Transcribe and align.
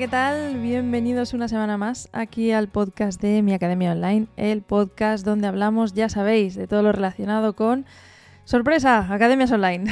¿qué 0.00 0.08
tal? 0.08 0.56
Bienvenidos 0.56 1.34
una 1.34 1.46
semana 1.46 1.76
más 1.76 2.08
aquí 2.12 2.52
al 2.52 2.68
podcast 2.68 3.20
de 3.20 3.42
Mi 3.42 3.52
Academia 3.52 3.92
Online, 3.92 4.28
el 4.38 4.62
podcast 4.62 5.26
donde 5.26 5.46
hablamos, 5.46 5.92
ya 5.92 6.08
sabéis, 6.08 6.54
de 6.54 6.66
todo 6.66 6.82
lo 6.82 6.90
relacionado 6.90 7.54
con... 7.54 7.84
¡Sorpresa! 8.46 9.12
Academias 9.12 9.52
Online. 9.52 9.84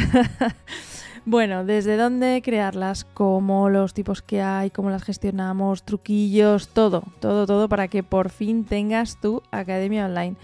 bueno, 1.27 1.63
desde 1.67 1.99
dónde 1.99 2.41
crearlas, 2.43 3.05
cómo 3.05 3.69
los 3.69 3.93
tipos 3.93 4.23
que 4.23 4.41
hay, 4.41 4.71
cómo 4.71 4.89
las 4.89 5.05
gestionamos, 5.05 5.83
truquillos, 5.83 6.69
todo, 6.69 7.03
todo, 7.21 7.45
todo 7.45 7.69
para 7.69 7.89
que 7.89 8.03
por 8.03 8.31
fin 8.31 8.65
tengas 8.65 9.21
tu 9.21 9.43
Academia 9.51 10.07
Online. 10.07 10.37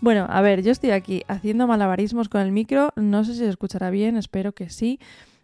Bueno, 0.00 0.28
a 0.30 0.40
ver, 0.40 0.62
yo 0.62 0.72
estoy 0.72 0.92
aquí 0.92 1.24
haciendo 1.28 1.66
malabarismos 1.66 2.30
con 2.30 2.40
el 2.40 2.52
micro, 2.52 2.94
no 2.96 3.22
sé 3.26 3.34
si 3.34 3.40
se 3.40 3.50
escuchará 3.50 3.90
bien, 3.90 4.16
espero 4.16 4.52
que 4.52 4.70
sí 4.70 4.98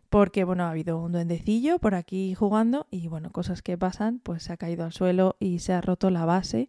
porque 0.09 0.45
bueno, 0.45 0.65
ha 0.65 0.71
habido 0.71 0.99
un 0.99 1.13
duendecillo 1.13 1.79
por 1.79 1.95
aquí 1.95 2.35
jugando 2.35 2.87
y 2.91 3.09
bueno, 3.09 3.31
cosas 3.31 3.63
que 3.63 3.77
pasan, 3.77 4.21
pues 4.21 4.45
se 4.45 4.53
ha 4.53 4.57
caído 4.57 4.85
al 4.85 4.93
suelo 4.93 5.37
y 5.41 5.59
se 5.61 5.73
ha 5.73 5.81
roto 5.81 6.11
la 6.11 6.25
base. 6.25 6.69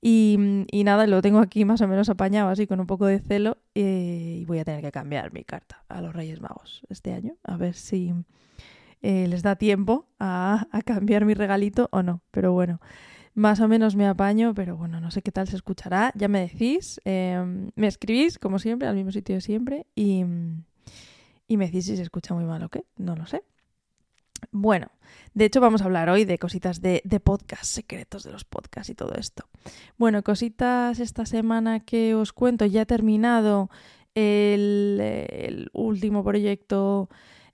Y, 0.00 0.36
nada, 0.84 1.06
lo 1.08 1.20
tengo 1.22 1.40
aquí 1.40 1.64
más 1.64 1.80
o 1.80 1.88
menos 1.88 2.08
apañado 2.08 2.50
así 2.50 2.66
con 2.68 2.78
un 2.78 2.86
poco 2.86 3.06
de 3.06 3.18
celo 3.18 3.58
eh, 3.74 4.38
y 4.40 4.44
voy 4.44 4.60
a 4.60 4.64
tener 4.64 4.80
que 4.80 4.92
cambiar 4.92 5.32
mi 5.32 5.42
carta 5.44 5.84
a 5.88 6.00
los 6.00 6.14
Reyes 6.14 6.40
Magos 6.40 6.82
este 6.88 7.12
año, 7.12 7.34
a 7.42 7.56
ver 7.56 7.74
si 7.74 8.14
eh, 9.02 9.26
les 9.26 9.42
da 9.42 9.56
tiempo 9.56 10.06
a, 10.20 10.68
cambiar 10.84 11.24
mi 11.24 11.34
regalito 11.34 11.88
o 11.92 12.02
no, 12.02 12.22
pero 12.30 12.52
bueno. 12.52 12.80
Más 13.34 13.60
o 13.60 13.68
menos 13.68 13.94
me 13.94 14.06
apaño, 14.06 14.52
pero 14.52 14.76
bueno, 14.76 15.00
no 15.00 15.12
sé 15.12 15.22
qué 15.22 15.30
tal 15.30 15.46
se 15.46 15.54
escuchará. 15.54 16.12
Ya 16.16 16.26
me 16.26 16.40
decís, 16.40 17.00
em, 17.04 17.70
me 17.76 17.86
escribís 17.86 18.36
como 18.36 18.58
siempre, 18.58 18.88
al 18.88 18.96
mismo 18.96 19.12
sitio 19.12 19.36
de 19.36 19.40
siempre. 19.40 19.86
Y, 19.94 20.24
y 21.48 21.56
me 21.56 21.66
decís 21.66 21.86
si 21.86 21.96
se 21.96 22.02
escucha 22.02 22.34
muy 22.34 22.44
mal 22.44 22.62
o 22.62 22.68
qué, 22.68 22.84
no 22.96 23.16
lo 23.16 23.26
sé. 23.26 23.42
Bueno, 24.52 24.92
de 25.34 25.46
hecho 25.46 25.60
vamos 25.60 25.82
a 25.82 25.86
hablar 25.86 26.08
hoy 26.10 26.24
de 26.24 26.38
cositas 26.38 26.80
de, 26.80 27.02
de 27.04 27.18
podcast, 27.18 27.64
secretos 27.64 28.22
de 28.22 28.30
los 28.30 28.44
podcasts 28.44 28.90
y 28.90 28.94
todo 28.94 29.14
esto. 29.14 29.48
Bueno, 29.96 30.22
cositas 30.22 31.00
esta 31.00 31.26
semana 31.26 31.80
que 31.80 32.14
os 32.14 32.32
cuento, 32.32 32.64
ya 32.64 32.82
he 32.82 32.86
terminado 32.86 33.68
el, 34.14 35.70
último 35.72 36.24
proyecto 36.24 37.08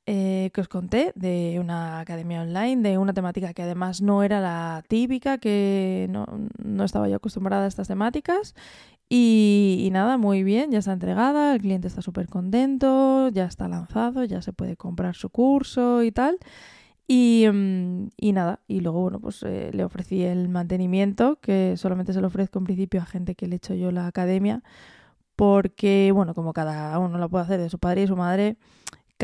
eh, 0.06 0.50
que 0.52 0.60
os 0.60 0.68
conté 0.68 1.12
de 1.14 1.58
una 1.60 2.00
academia 2.00 2.42
online, 2.42 2.82
de 2.82 2.98
una 2.98 3.14
temática 3.14 3.54
que 3.54 3.62
además 3.62 4.02
no 4.02 4.22
era 4.22 4.40
la 4.40 4.82
típica, 4.88 5.38
que 5.38 6.06
no, 6.10 6.26
no 6.62 6.84
estaba 6.84 7.08
yo 7.08 7.16
acostumbrada 7.16 7.64
a 7.64 7.68
estas 7.68 7.88
temáticas 7.88 8.54
y, 9.08 9.90
nada, 9.92 10.16
muy 10.16 10.42
bien, 10.42 10.70
ya 10.70 10.78
está 10.78 10.92
entregada, 10.92 11.54
el 11.54 11.60
cliente 11.60 11.88
está 11.88 12.02
súper 12.02 12.28
contento, 12.28 13.28
ya 13.28 13.44
está 13.44 13.68
lanzado, 13.68 14.24
ya 14.24 14.42
se 14.42 14.52
puede 14.52 14.76
comprar 14.76 15.14
su 15.14 15.30
curso 15.30 16.02
y 16.02 16.10
tal. 16.10 16.38
Y, 17.06 17.46
mm, 17.52 18.08
nada, 18.32 18.60
y 18.66 18.80
luego, 18.80 19.02
bueno, 19.02 19.20
pues 19.20 19.42
eh, 19.44 19.70
le 19.72 19.84
ofrecí 19.84 20.22
el 20.24 20.48
mantenimiento, 20.48 21.38
que 21.40 21.76
solamente 21.76 22.12
se 22.14 22.20
lo 22.20 22.28
ofrezco 22.28 22.58
en 22.58 22.64
principio 22.64 23.02
a 23.02 23.06
gente 23.06 23.34
que 23.34 23.46
le 23.46 23.56
he 23.56 23.58
hecho 23.58 23.74
yo 23.74 23.90
la 23.92 24.06
academia, 24.06 24.62
porque, 25.36 26.12
bueno, 26.14 26.34
como 26.34 26.52
cada 26.52 26.98
uno 26.98 27.18
lo 27.18 27.28
puede 27.28 27.44
hacer 27.44 27.60
de 27.60 27.70
su 27.70 27.78
padre 27.78 28.04
y 28.04 28.06
su 28.06 28.16
madre, 28.16 28.56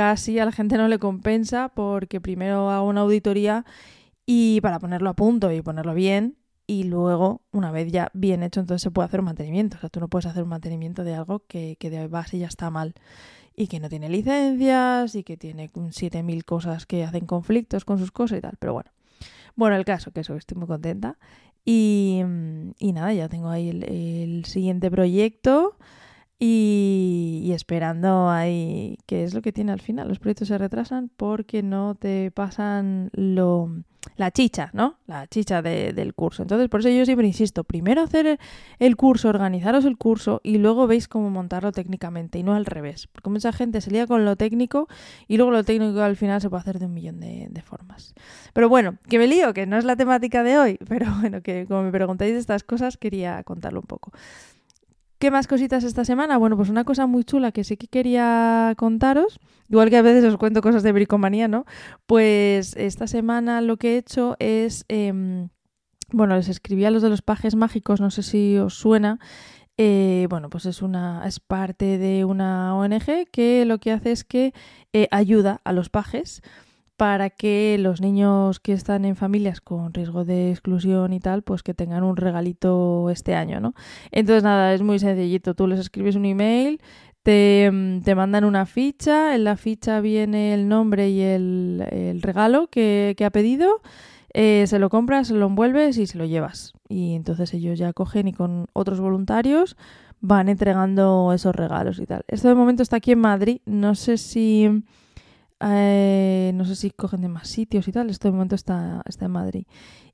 casi 0.00 0.38
a 0.38 0.46
la 0.46 0.52
gente 0.52 0.78
no 0.78 0.88
le 0.88 0.98
compensa 0.98 1.68
porque 1.68 2.22
primero 2.22 2.70
hago 2.70 2.88
una 2.88 3.02
auditoría 3.02 3.66
y 4.24 4.62
para 4.62 4.78
ponerlo 4.78 5.10
a 5.10 5.14
punto 5.14 5.52
y 5.52 5.60
ponerlo 5.60 5.92
bien, 5.92 6.38
y 6.66 6.84
luego, 6.84 7.42
una 7.52 7.70
vez 7.70 7.92
ya 7.92 8.10
bien 8.14 8.42
hecho, 8.42 8.60
entonces 8.60 8.80
se 8.80 8.90
puede 8.90 9.04
hacer 9.04 9.20
un 9.20 9.26
mantenimiento. 9.26 9.76
O 9.76 9.80
sea, 9.80 9.90
tú 9.90 10.00
no 10.00 10.08
puedes 10.08 10.24
hacer 10.24 10.42
un 10.42 10.48
mantenimiento 10.48 11.04
de 11.04 11.14
algo 11.14 11.40
que, 11.46 11.76
que 11.78 11.90
de 11.90 12.08
base 12.08 12.38
ya 12.38 12.46
está 12.46 12.70
mal 12.70 12.94
y 13.54 13.66
que 13.66 13.78
no 13.78 13.90
tiene 13.90 14.08
licencias 14.08 15.14
y 15.16 15.22
que 15.22 15.36
tiene 15.36 15.68
7.000 15.70 16.44
cosas 16.46 16.86
que 16.86 17.04
hacen 17.04 17.26
conflictos 17.26 17.84
con 17.84 17.98
sus 17.98 18.10
cosas 18.10 18.38
y 18.38 18.40
tal. 18.40 18.56
Pero 18.58 18.72
bueno, 18.72 18.90
bueno, 19.54 19.76
el 19.76 19.84
caso, 19.84 20.12
que 20.12 20.20
eso, 20.20 20.34
estoy 20.34 20.56
muy 20.56 20.66
contenta. 20.66 21.18
Y, 21.62 22.22
y 22.78 22.92
nada, 22.94 23.12
ya 23.12 23.28
tengo 23.28 23.50
ahí 23.50 23.68
el, 23.68 24.46
siguiente 24.46 24.90
proyecto 24.90 25.76
y, 26.42 27.52
esperando 27.54 28.30
ahí 28.30 28.96
qué 29.06 29.24
es 29.24 29.34
lo 29.34 29.42
que 29.42 29.52
tiene 29.52 29.72
al 29.72 29.80
final. 29.80 30.08
Los 30.08 30.18
proyectos 30.18 30.48
se 30.48 30.56
retrasan 30.56 31.10
porque 31.14 31.62
no 31.62 31.94
te 31.94 32.30
pasan 32.30 33.10
lo 33.12 33.70
la 34.16 34.30
chicha, 34.30 34.70
¿no? 34.72 34.96
La 35.06 35.26
chicha 35.26 35.60
del 35.60 36.14
curso. 36.14 36.42
Entonces, 36.42 36.70
por 36.70 36.80
eso 36.80 36.88
yo 36.88 37.04
siempre 37.04 37.26
insisto, 37.26 37.64
primero 37.64 38.00
hacer 38.00 38.38
el 38.78 38.96
curso, 38.96 39.28
organizaros 39.28 39.84
el 39.84 39.98
curso 39.98 40.40
y 40.42 40.56
luego 40.56 40.86
veis 40.86 41.08
cómo 41.08 41.28
montarlo 41.28 41.72
técnicamente 41.72 42.38
y 42.38 42.42
no 42.42 42.54
al 42.54 42.64
revés. 42.64 43.06
Porque 43.08 43.28
mucha 43.28 43.52
gente 43.52 43.82
se 43.82 43.90
lía 43.90 44.06
con 44.06 44.24
lo 44.24 44.36
técnico 44.36 44.88
y 45.28 45.36
luego 45.36 45.52
lo 45.52 45.64
técnico 45.64 46.00
al 46.00 46.16
final 46.16 46.40
se 46.40 46.48
puede 46.48 46.62
hacer 46.62 46.78
de 46.78 46.86
un 46.86 46.94
millón 46.94 47.20
de, 47.20 47.48
de 47.50 47.62
formas. 47.62 48.14
Pero 48.54 48.70
bueno, 48.70 48.96
que 49.08 49.18
me 49.18 49.26
lío, 49.26 49.52
que 49.52 49.66
no 49.66 49.76
es 49.76 49.84
la 49.84 49.96
temática 49.96 50.42
de 50.42 50.58
hoy, 50.58 50.78
pero 50.88 51.06
bueno, 51.20 51.42
que 51.42 51.66
como 51.66 51.82
me 51.82 51.90
preguntáis 51.90 52.34
estas 52.34 52.64
cosas, 52.64 52.96
quería 52.96 53.42
contarlo 53.44 53.80
un 53.80 53.86
poco. 53.86 54.12
¿Qué 55.20 55.30
más 55.30 55.46
cositas 55.46 55.84
esta 55.84 56.06
semana? 56.06 56.38
Bueno, 56.38 56.56
pues 56.56 56.70
una 56.70 56.84
cosa 56.84 57.06
muy 57.06 57.24
chula 57.24 57.52
que 57.52 57.62
sí 57.62 57.76
que 57.76 57.88
quería 57.88 58.72
contaros, 58.78 59.38
igual 59.68 59.90
que 59.90 59.98
a 59.98 60.02
veces 60.02 60.24
os 60.24 60.38
cuento 60.38 60.62
cosas 60.62 60.82
de 60.82 60.92
bricomanía, 60.92 61.46
¿no? 61.46 61.66
Pues 62.06 62.74
esta 62.74 63.06
semana 63.06 63.60
lo 63.60 63.76
que 63.76 63.92
he 63.92 63.98
hecho 63.98 64.36
es, 64.38 64.86
em, 64.88 65.50
bueno, 66.10 66.36
les 66.36 66.48
escribí 66.48 66.86
a 66.86 66.90
los 66.90 67.02
de 67.02 67.10
los 67.10 67.20
pajes 67.20 67.54
mágicos, 67.54 68.00
no 68.00 68.10
sé 68.10 68.22
si 68.22 68.56
os 68.56 68.72
suena. 68.72 69.18
Eh, 69.76 70.26
bueno, 70.30 70.48
pues 70.48 70.64
es 70.64 70.80
una 70.80 71.22
es 71.26 71.38
parte 71.38 71.98
de 71.98 72.24
una 72.24 72.74
ONG 72.74 73.26
que 73.30 73.66
lo 73.66 73.76
que 73.76 73.92
hace 73.92 74.12
es 74.12 74.24
que 74.24 74.54
eh, 74.94 75.06
ayuda 75.10 75.60
a 75.64 75.74
los 75.74 75.90
pajes 75.90 76.40
para 77.00 77.30
que 77.30 77.78
los 77.80 78.02
niños 78.02 78.60
que 78.60 78.74
están 78.74 79.06
en 79.06 79.16
familias 79.16 79.62
con 79.62 79.94
riesgo 79.94 80.26
de 80.26 80.50
exclusión 80.50 81.14
y 81.14 81.18
tal, 81.18 81.40
pues 81.40 81.62
que 81.62 81.72
tengan 81.72 82.02
un 82.02 82.14
regalito 82.14 83.08
este 83.08 83.34
año, 83.34 83.58
¿no? 83.58 83.72
Entonces, 84.10 84.42
nada, 84.42 84.74
es 84.74 84.82
muy 84.82 84.98
sencillito. 84.98 85.54
Tú 85.54 85.66
les 85.66 85.80
escribes 85.80 86.14
un 86.14 86.26
email, 86.26 86.78
te, 87.22 87.70
mm, 87.72 88.02
mandan 88.14 88.44
una 88.44 88.66
ficha, 88.66 89.34
en 89.34 89.44
la 89.44 89.56
ficha 89.56 90.02
viene 90.02 90.52
el 90.52 90.68
nombre 90.68 91.08
y 91.08 91.22
el, 91.22 92.18
regalo 92.20 92.66
que, 92.66 93.16
ha 93.24 93.30
pedido, 93.30 93.80
eh, 94.34 94.64
se 94.66 94.78
lo 94.78 94.90
compras, 94.90 95.28
se 95.28 95.34
lo 95.34 95.46
envuelves 95.46 95.96
y 95.96 96.06
se 96.06 96.18
lo 96.18 96.26
llevas. 96.26 96.74
Y 96.86 97.14
entonces 97.14 97.54
ellos 97.54 97.78
ya 97.78 97.94
cogen 97.94 98.28
y 98.28 98.34
con 98.34 98.66
otros 98.74 99.00
voluntarios 99.00 99.78
van 100.20 100.50
entregando 100.50 101.32
esos 101.32 101.56
regalos 101.56 101.98
y 101.98 102.04
tal. 102.04 102.26
Esto 102.28 102.48
de 102.48 102.54
momento 102.54 102.82
está 102.82 102.96
aquí 102.96 103.12
en 103.12 103.20
Madrid, 103.20 103.62
no 103.64 103.94
sé 103.94 104.18
si 104.18 104.84
eh, 105.60 106.52
no 106.54 106.64
sé 106.64 106.74
si 106.74 106.90
cogen 106.90 107.20
de 107.20 107.28
más 107.28 107.48
sitios 107.48 107.86
y 107.88 107.92
tal. 107.92 108.10
Este 108.10 108.30
momento 108.30 108.54
está, 108.54 109.02
está 109.06 109.26
en 109.26 109.32
Madrid. 109.32 109.64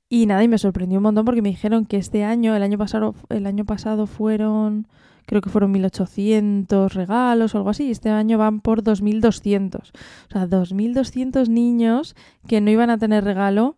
Y 0.09 0.25
nada, 0.25 0.43
y 0.43 0.47
me 0.47 0.57
sorprendió 0.57 0.99
un 0.99 1.03
montón 1.03 1.25
porque 1.25 1.41
me 1.41 1.49
dijeron 1.49 1.85
que 1.85 1.97
este 1.97 2.23
año, 2.23 2.55
el 2.55 2.63
año 2.63 2.77
pasado, 2.77 3.13
el 3.29 3.45
año 3.45 3.65
pasado 3.65 4.07
fueron, 4.07 4.87
creo 5.25 5.41
que 5.41 5.49
fueron 5.49 5.71
1800 5.71 6.93
regalos 6.93 7.53
o 7.53 7.57
algo 7.57 7.71
así, 7.71 7.87
y 7.87 7.91
este 7.91 8.09
año 8.09 8.37
van 8.37 8.61
por 8.61 8.83
2200. 8.83 9.89
O 9.89 10.31
sea, 10.31 10.47
2200 10.47 11.49
niños 11.49 12.15
que 12.47 12.61
no 12.61 12.71
iban 12.71 12.89
a 12.89 12.97
tener 12.97 13.25
regalo, 13.25 13.75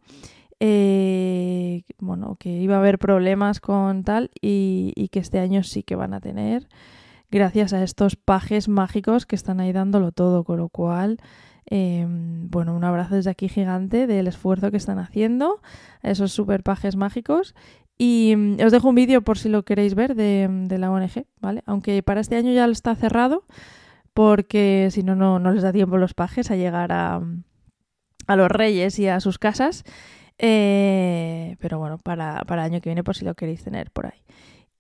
eh, 0.60 1.82
bueno, 2.00 2.36
que 2.40 2.50
iba 2.50 2.76
a 2.76 2.80
haber 2.80 3.00
problemas 3.00 3.60
con 3.60 4.04
tal, 4.04 4.30
y 4.40 5.10
que 5.12 5.20
este 5.20 5.40
año 5.40 5.64
sí 5.64 5.82
que 5.82 5.96
van 5.96 6.14
a 6.14 6.20
tener, 6.20 6.68
gracias 7.32 7.74
a 7.74 7.82
estos 7.82 8.16
pajes 8.16 8.68
mágicos 8.68 9.26
que 9.26 9.36
están 9.36 9.60
ahí 9.60 9.72
dándolo 9.72 10.12
todo, 10.12 10.44
con 10.44 10.58
lo 10.58 10.70
cual 10.70 11.20
Em, 11.72 12.50
bueno, 12.50 12.76
un 12.76 12.84
abrazo 12.84 13.16
desde 13.16 13.30
aquí 13.30 13.48
gigante 13.48 14.08
del 14.08 14.28
esfuerzo 14.28 14.72
que 14.72 14.78
están 14.78 14.98
haciendo, 14.98 15.62
esos 16.02 16.32
super 16.32 16.64
pajes 16.64 16.96
mágicos. 16.96 17.54
Y 17.98 18.34
mm, 18.36 18.58
os 18.66 18.72
dejo 18.72 18.90
un 18.90 18.96
vídeo 18.96 19.22
por 19.22 19.38
si 19.38 19.50
lo 19.50 19.64
queréis 19.64 19.94
ver 19.94 20.16
de, 20.16 20.78
la 20.80 20.92
ONG, 20.92 21.26
¿vale? 21.40 21.62
Aunque 21.68 22.02
para 22.02 22.22
este 22.22 22.38
año 22.38 22.52
ya 22.54 22.66
está 22.66 22.96
cerrado, 22.96 23.44
porque 24.14 24.90
si 24.92 25.04
no, 25.04 25.16
no 25.16 25.52
les 25.52 25.64
da 25.64 25.72
tiempo 25.72 25.98
los 25.98 26.16
pajes 26.16 26.50
a 26.50 26.56
llegar 26.56 26.92
a, 26.92 27.22
a 28.28 28.36
los 28.36 28.50
reyes 28.50 28.98
y 28.98 29.08
a 29.08 29.20
sus 29.20 29.38
casas. 29.38 29.84
Eh, 30.40 31.58
pero 31.60 31.78
bueno, 31.78 31.98
para, 32.00 32.42
para 32.48 32.66
el 32.66 32.72
año 32.72 32.82
que 32.82 32.90
viene, 32.90 33.04
por 33.04 33.16
si 33.16 33.26
lo 33.26 33.36
queréis 33.36 33.64
tener 33.64 33.92
por 33.92 34.08
ahí. 34.08 34.24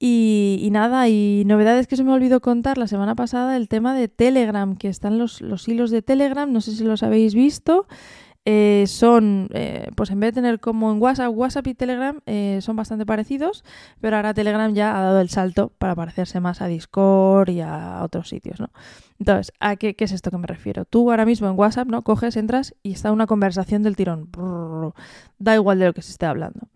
Y, 0.01 0.69
nada, 0.71 1.09
y 1.09 1.43
novedades 1.45 1.85
que 1.85 1.97
se 1.97 2.05
me 2.05 2.13
olvidó 2.13 2.39
contar 2.39 2.77
la 2.77 2.87
semana 2.87 3.15
pasada, 3.15 3.57
el 3.57 3.67
tema 3.67 3.93
de 3.93 4.07
Telegram, 4.07 4.77
que 4.77 4.87
están 4.87 5.17
los, 5.17 5.41
los 5.41 5.67
hilos 5.67 5.91
de 5.91 6.01
Telegram, 6.01 6.49
no 6.49 6.61
sé 6.61 6.71
si 6.71 6.85
los 6.85 7.03
habéis 7.03 7.35
visto. 7.35 7.85
Eh, 8.45 8.85
son, 8.87 9.49
eh, 9.53 9.91
pues 9.95 10.09
en 10.09 10.19
vez 10.21 10.29
de 10.33 10.41
tener 10.41 10.59
como 10.59 10.91
en 10.91 11.01
WhatsApp, 11.01 11.31
WhatsApp 11.35 11.67
y 11.67 11.75
Telegram 11.75 12.19
eh, 12.25 12.59
son 12.61 12.77
bastante 12.77 13.05
parecidos, 13.05 13.63
pero 13.99 14.15
ahora 14.15 14.33
Telegram 14.33 14.73
ya 14.73 14.97
ha 14.97 15.03
dado 15.03 15.19
el 15.19 15.29
salto 15.29 15.73
para 15.77 15.93
parecerse 15.93 16.39
más 16.39 16.61
a 16.61 16.67
Discord 16.67 17.49
y 17.49 17.61
a 17.61 17.99
otros 18.01 18.29
sitios, 18.29 18.59
¿no? 18.59 18.71
Entonces, 19.19 19.51
¿a 19.59 19.75
qué, 19.75 19.95
qué 19.95 20.05
es 20.05 20.13
esto 20.13 20.31
que 20.31 20.37
me 20.37 20.47
refiero? 20.47 20.85
Tú 20.85 21.11
ahora 21.11 21.25
mismo 21.25 21.47
en 21.47 21.59
WhatsApp, 21.59 21.89
¿no? 21.89 22.01
Coges, 22.01 22.37
entras 22.37 22.73
y 22.81 22.93
está 22.93 23.11
una 23.11 23.27
conversación 23.27 23.83
del 23.83 23.97
tirón. 23.97 24.29
da 25.37 25.55
igual 25.55 25.77
de 25.77 25.85
lo 25.85 25.93
que 25.93 26.01
se 26.01 26.11
esté 26.11 26.25
hablando. 26.25 26.69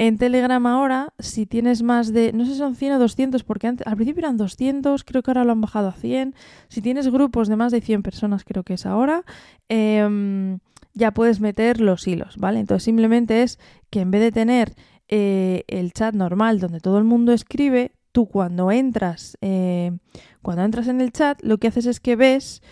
En 0.00 0.16
Telegram 0.16 0.64
ahora, 0.68 1.12
si 1.18 1.44
tienes 1.44 1.82
más 1.82 2.12
de, 2.12 2.32
no 2.32 2.44
sé 2.44 2.52
si 2.52 2.58
son 2.58 2.76
100 2.76 2.92
o 2.92 2.98
200, 3.00 3.42
porque 3.42 3.66
al 3.66 3.96
principio 3.96 4.20
eran 4.20 4.36
200, 4.36 5.02
creo 5.02 5.24
que 5.24 5.32
ahora 5.32 5.42
lo 5.42 5.50
han 5.50 5.60
bajado 5.60 5.88
a 5.88 5.92
100. 5.92 6.36
Si 6.68 6.80
tienes 6.80 7.08
grupos 7.08 7.48
de 7.48 7.56
más 7.56 7.72
de 7.72 7.80
100 7.80 8.04
personas, 8.04 8.44
creo 8.44 8.62
que 8.62 8.74
es 8.74 8.86
ahora, 8.86 9.24
em, 9.68 10.60
ya 10.94 11.10
puedes 11.10 11.40
meter 11.40 11.80
los 11.80 12.06
hilos, 12.06 12.36
¿vale? 12.36 12.60
Entonces 12.60 12.84
simplemente 12.84 13.42
es 13.42 13.58
que 13.90 14.02
en 14.02 14.12
vez 14.12 14.20
de 14.20 14.30
tener 14.30 14.76
eh, 15.08 15.64
el 15.66 15.92
chat 15.92 16.14
normal 16.14 16.60
donde 16.60 16.78
todo 16.78 16.98
el 16.98 17.04
mundo 17.04 17.32
escribe, 17.32 17.90
tú 18.12 18.28
cuando 18.28 18.70
entras, 18.70 19.36
eh, 19.40 19.98
cuando 20.42 20.62
entras 20.62 20.86
en 20.86 21.00
el 21.00 21.10
chat, 21.10 21.42
lo 21.42 21.58
que 21.58 21.66
haces 21.66 21.86
es 21.86 21.98
que 21.98 22.14
ves 22.14 22.62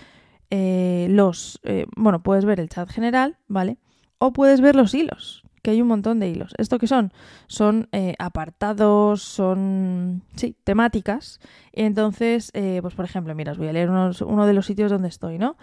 eh, 0.50 1.08
los, 1.10 1.60
bueno, 1.96 2.22
puedes 2.22 2.44
ver 2.44 2.60
el 2.60 2.68
chat 2.68 2.88
general, 2.88 3.36
¿vale? 3.48 3.78
O 4.18 4.32
puedes 4.32 4.60
ver 4.60 4.76
los 4.76 4.94
hilos, 4.94 5.42
que 5.66 5.72
hay 5.72 5.82
un 5.82 5.88
montón 5.88 6.20
de 6.20 6.28
hilos. 6.28 6.54
¿Esto 6.58 6.78
qué 6.78 6.86
son? 6.86 7.12
Son 7.48 7.88
apartados, 8.20 9.20
son, 9.20 10.22
sí, 10.36 10.54
temáticas. 10.62 11.40
Entonces, 11.72 12.52
pues 12.52 12.94
por 12.94 13.04
ejemplo, 13.04 13.34
mira, 13.34 13.50
os 13.50 13.58
voy 13.58 13.66
a 13.66 13.72
leer 13.72 13.90
uno 13.90 14.46
de 14.46 14.52
los 14.52 14.64
sitios 14.64 14.92
donde 14.92 15.08
estoy, 15.08 15.38
¿no? 15.38 15.56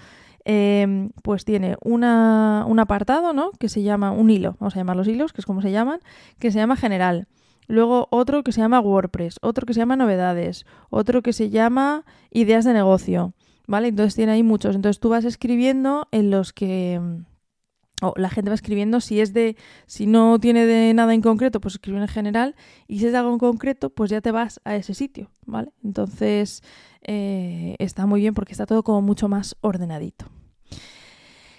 Em, 0.44 1.12
pues 1.22 1.46
tiene 1.46 1.78
una, 1.82 2.66
un 2.68 2.80
apartado, 2.80 3.32
¿no? 3.32 3.52
Que 3.52 3.70
se 3.70 3.82
llama 3.82 4.12
un 4.12 4.30
hilo, 4.30 4.58
vamos 4.60 4.76
a 4.76 4.80
llamar 4.80 4.98
los 4.98 5.08
hilos, 5.08 5.32
que 5.32 5.40
es 5.40 5.46
como 5.46 5.62
se 5.62 5.72
llaman, 5.72 6.02
que 6.38 6.52
se 6.52 6.60
llama 6.60 6.76
general. 6.76 7.28
Luego 7.68 8.10
otro 8.12 8.44
que 8.44 8.52
se 8.52 8.60
llama 8.60 8.82
WordPress, 8.82 9.38
otro 9.42 9.66
que 9.66 9.74
se 9.74 9.80
llama 9.80 9.96
novedades, 9.96 10.66
otro 10.90 11.22
que 11.22 11.32
se 11.32 11.50
llama 11.50 12.04
ideas 12.30 12.66
de 12.66 12.74
negocio, 12.74 13.32
¿vale? 13.68 13.88
Entonces 13.88 14.16
tiene 14.16 14.34
ahí 14.34 14.44
muchos. 14.44 14.76
Entonces 14.76 15.00
tú 15.00 15.08
vas 15.08 15.24
escribiendo 15.24 16.10
en 16.12 16.30
los 16.30 16.52
que 16.52 17.00
o 18.04 18.14
la 18.18 18.30
gente 18.30 18.50
va 18.50 18.56
escribiendo 18.56 19.00
si 19.02 19.22
es 19.22 19.34
de 19.34 19.56
si 19.86 20.06
no 20.06 20.40
tiene 20.40 20.66
de 20.66 20.94
nada 20.94 21.14
en 21.14 21.22
concreto 21.22 21.60
pues 21.62 21.76
escribe 21.76 22.00
en 22.00 22.08
general 22.08 22.56
y 22.88 23.00
si 23.00 23.06
es 23.06 23.12
de 23.12 23.18
algo 23.18 23.32
en 23.32 23.40
concreto 23.40 23.90
pues 23.90 24.12
ya 24.12 24.22
te 24.22 24.32
vas 24.32 24.60
a 24.66 24.76
ese 24.76 24.94
sitio 24.94 25.32
vale 25.46 25.72
entonces 25.84 26.62
eh, 27.02 27.76
está 27.80 28.06
muy 28.06 28.22
bien 28.22 28.34
porque 28.34 28.52
está 28.52 28.66
todo 28.66 28.84
como 28.84 29.02
mucho 29.02 29.28
más 29.30 29.56
ordenadito 29.62 30.26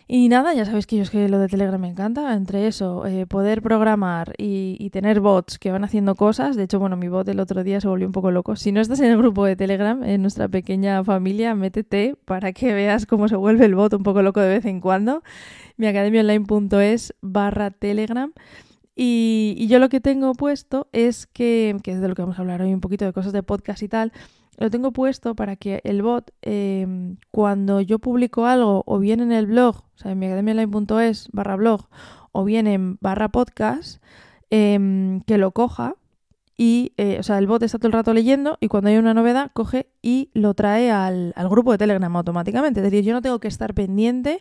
y 0.06 0.28
nada, 0.28 0.52
ya 0.52 0.66
sabéis 0.66 0.86
que 0.86 0.96
yo 0.96 1.02
es 1.02 1.10
que 1.10 1.28
lo 1.30 1.38
de 1.38 1.48
Telegram 1.48 1.80
me 1.80 1.88
encanta. 1.88 2.34
Entre 2.34 2.66
eso, 2.66 3.06
eh, 3.06 3.26
poder 3.26 3.62
programar 3.62 4.34
y, 4.36 4.90
tener 4.90 5.20
bots 5.20 5.58
que 5.58 5.70
van 5.70 5.82
haciendo 5.82 6.14
cosas. 6.14 6.56
De 6.56 6.64
hecho, 6.64 6.78
bueno, 6.78 6.96
mi 6.96 7.08
bot 7.08 7.26
el 7.28 7.40
otro 7.40 7.64
día 7.64 7.80
se 7.80 7.88
volvió 7.88 8.06
un 8.06 8.12
poco 8.12 8.30
loco. 8.30 8.54
Si 8.54 8.70
no 8.70 8.80
estás 8.80 9.00
en 9.00 9.06
el 9.06 9.16
grupo 9.16 9.46
de 9.46 9.56
Telegram, 9.56 10.04
en 10.04 10.20
nuestra 10.20 10.48
pequeña 10.48 11.02
familia, 11.04 11.54
métete 11.54 12.16
para 12.26 12.52
que 12.52 12.74
veas 12.74 13.06
cómo 13.06 13.28
se 13.28 13.36
vuelve 13.36 13.64
el 13.64 13.74
bot 13.74 13.94
un 13.94 14.02
poco 14.02 14.22
loco 14.22 14.40
de 14.40 14.48
vez 14.48 14.66
en 14.66 14.80
cuando. 14.80 15.22
Mi 15.78 15.86
academiaonline.es 15.86 17.14
barra 17.22 17.70
Telegram. 17.70 18.32
Y, 18.94 19.54
y, 19.58 19.66
yo 19.68 19.78
lo 19.78 19.88
que 19.88 20.00
tengo 20.00 20.34
puesto 20.34 20.86
es 20.92 21.26
que, 21.26 21.76
que 21.82 21.92
es 21.92 22.00
de 22.00 22.08
lo 22.08 22.14
que 22.14 22.22
vamos 22.22 22.38
a 22.38 22.42
hablar 22.42 22.62
hoy 22.62 22.72
un 22.72 22.80
poquito 22.80 23.04
de 23.04 23.12
cosas 23.12 23.32
de 23.32 23.42
podcast 23.42 23.82
y 23.82 23.88
tal, 23.88 24.12
lo 24.58 24.70
tengo 24.70 24.92
puesto 24.92 25.34
para 25.34 25.56
que 25.56 25.80
el 25.84 26.02
bot, 26.02 26.30
em, 26.42 27.16
cuando 27.30 27.80
yo 27.80 27.98
publico 27.98 28.46
algo, 28.46 28.82
o 28.86 28.98
bien 28.98 29.20
en 29.20 29.32
el 29.32 29.46
blog, 29.46 29.76
o 29.76 29.98
sea, 29.98 30.12
en 30.12 30.18
mi 30.18 30.26
academiaonline.es 30.26 31.28
barra 31.32 31.56
blog, 31.56 31.88
o 32.32 32.44
bien 32.44 32.66
en 32.66 32.98
barra 33.00 33.28
podcast, 33.28 34.02
em, 34.50 35.20
que 35.22 35.38
lo 35.38 35.52
coja 35.52 35.96
y, 36.56 36.92
eh, 36.96 37.16
o 37.18 37.22
sea, 37.22 37.38
el 37.38 37.46
bot 37.46 37.62
está 37.62 37.78
todo 37.78 37.88
el 37.88 37.92
rato 37.92 38.14
leyendo 38.14 38.58
y 38.60 38.68
cuando 38.68 38.90
hay 38.90 38.96
una 38.96 39.14
novedad, 39.14 39.50
coge 39.52 39.88
y 40.02 40.30
lo 40.34 40.54
trae 40.54 40.90
al, 40.90 41.32
al 41.36 41.48
grupo 41.48 41.72
de 41.72 41.78
Telegram 41.78 42.14
automáticamente. 42.16 42.80
Es 42.80 42.84
decir, 42.84 43.04
yo 43.04 43.12
no 43.12 43.22
tengo 43.22 43.40
que 43.40 43.48
estar 43.48 43.74
pendiente 43.74 44.40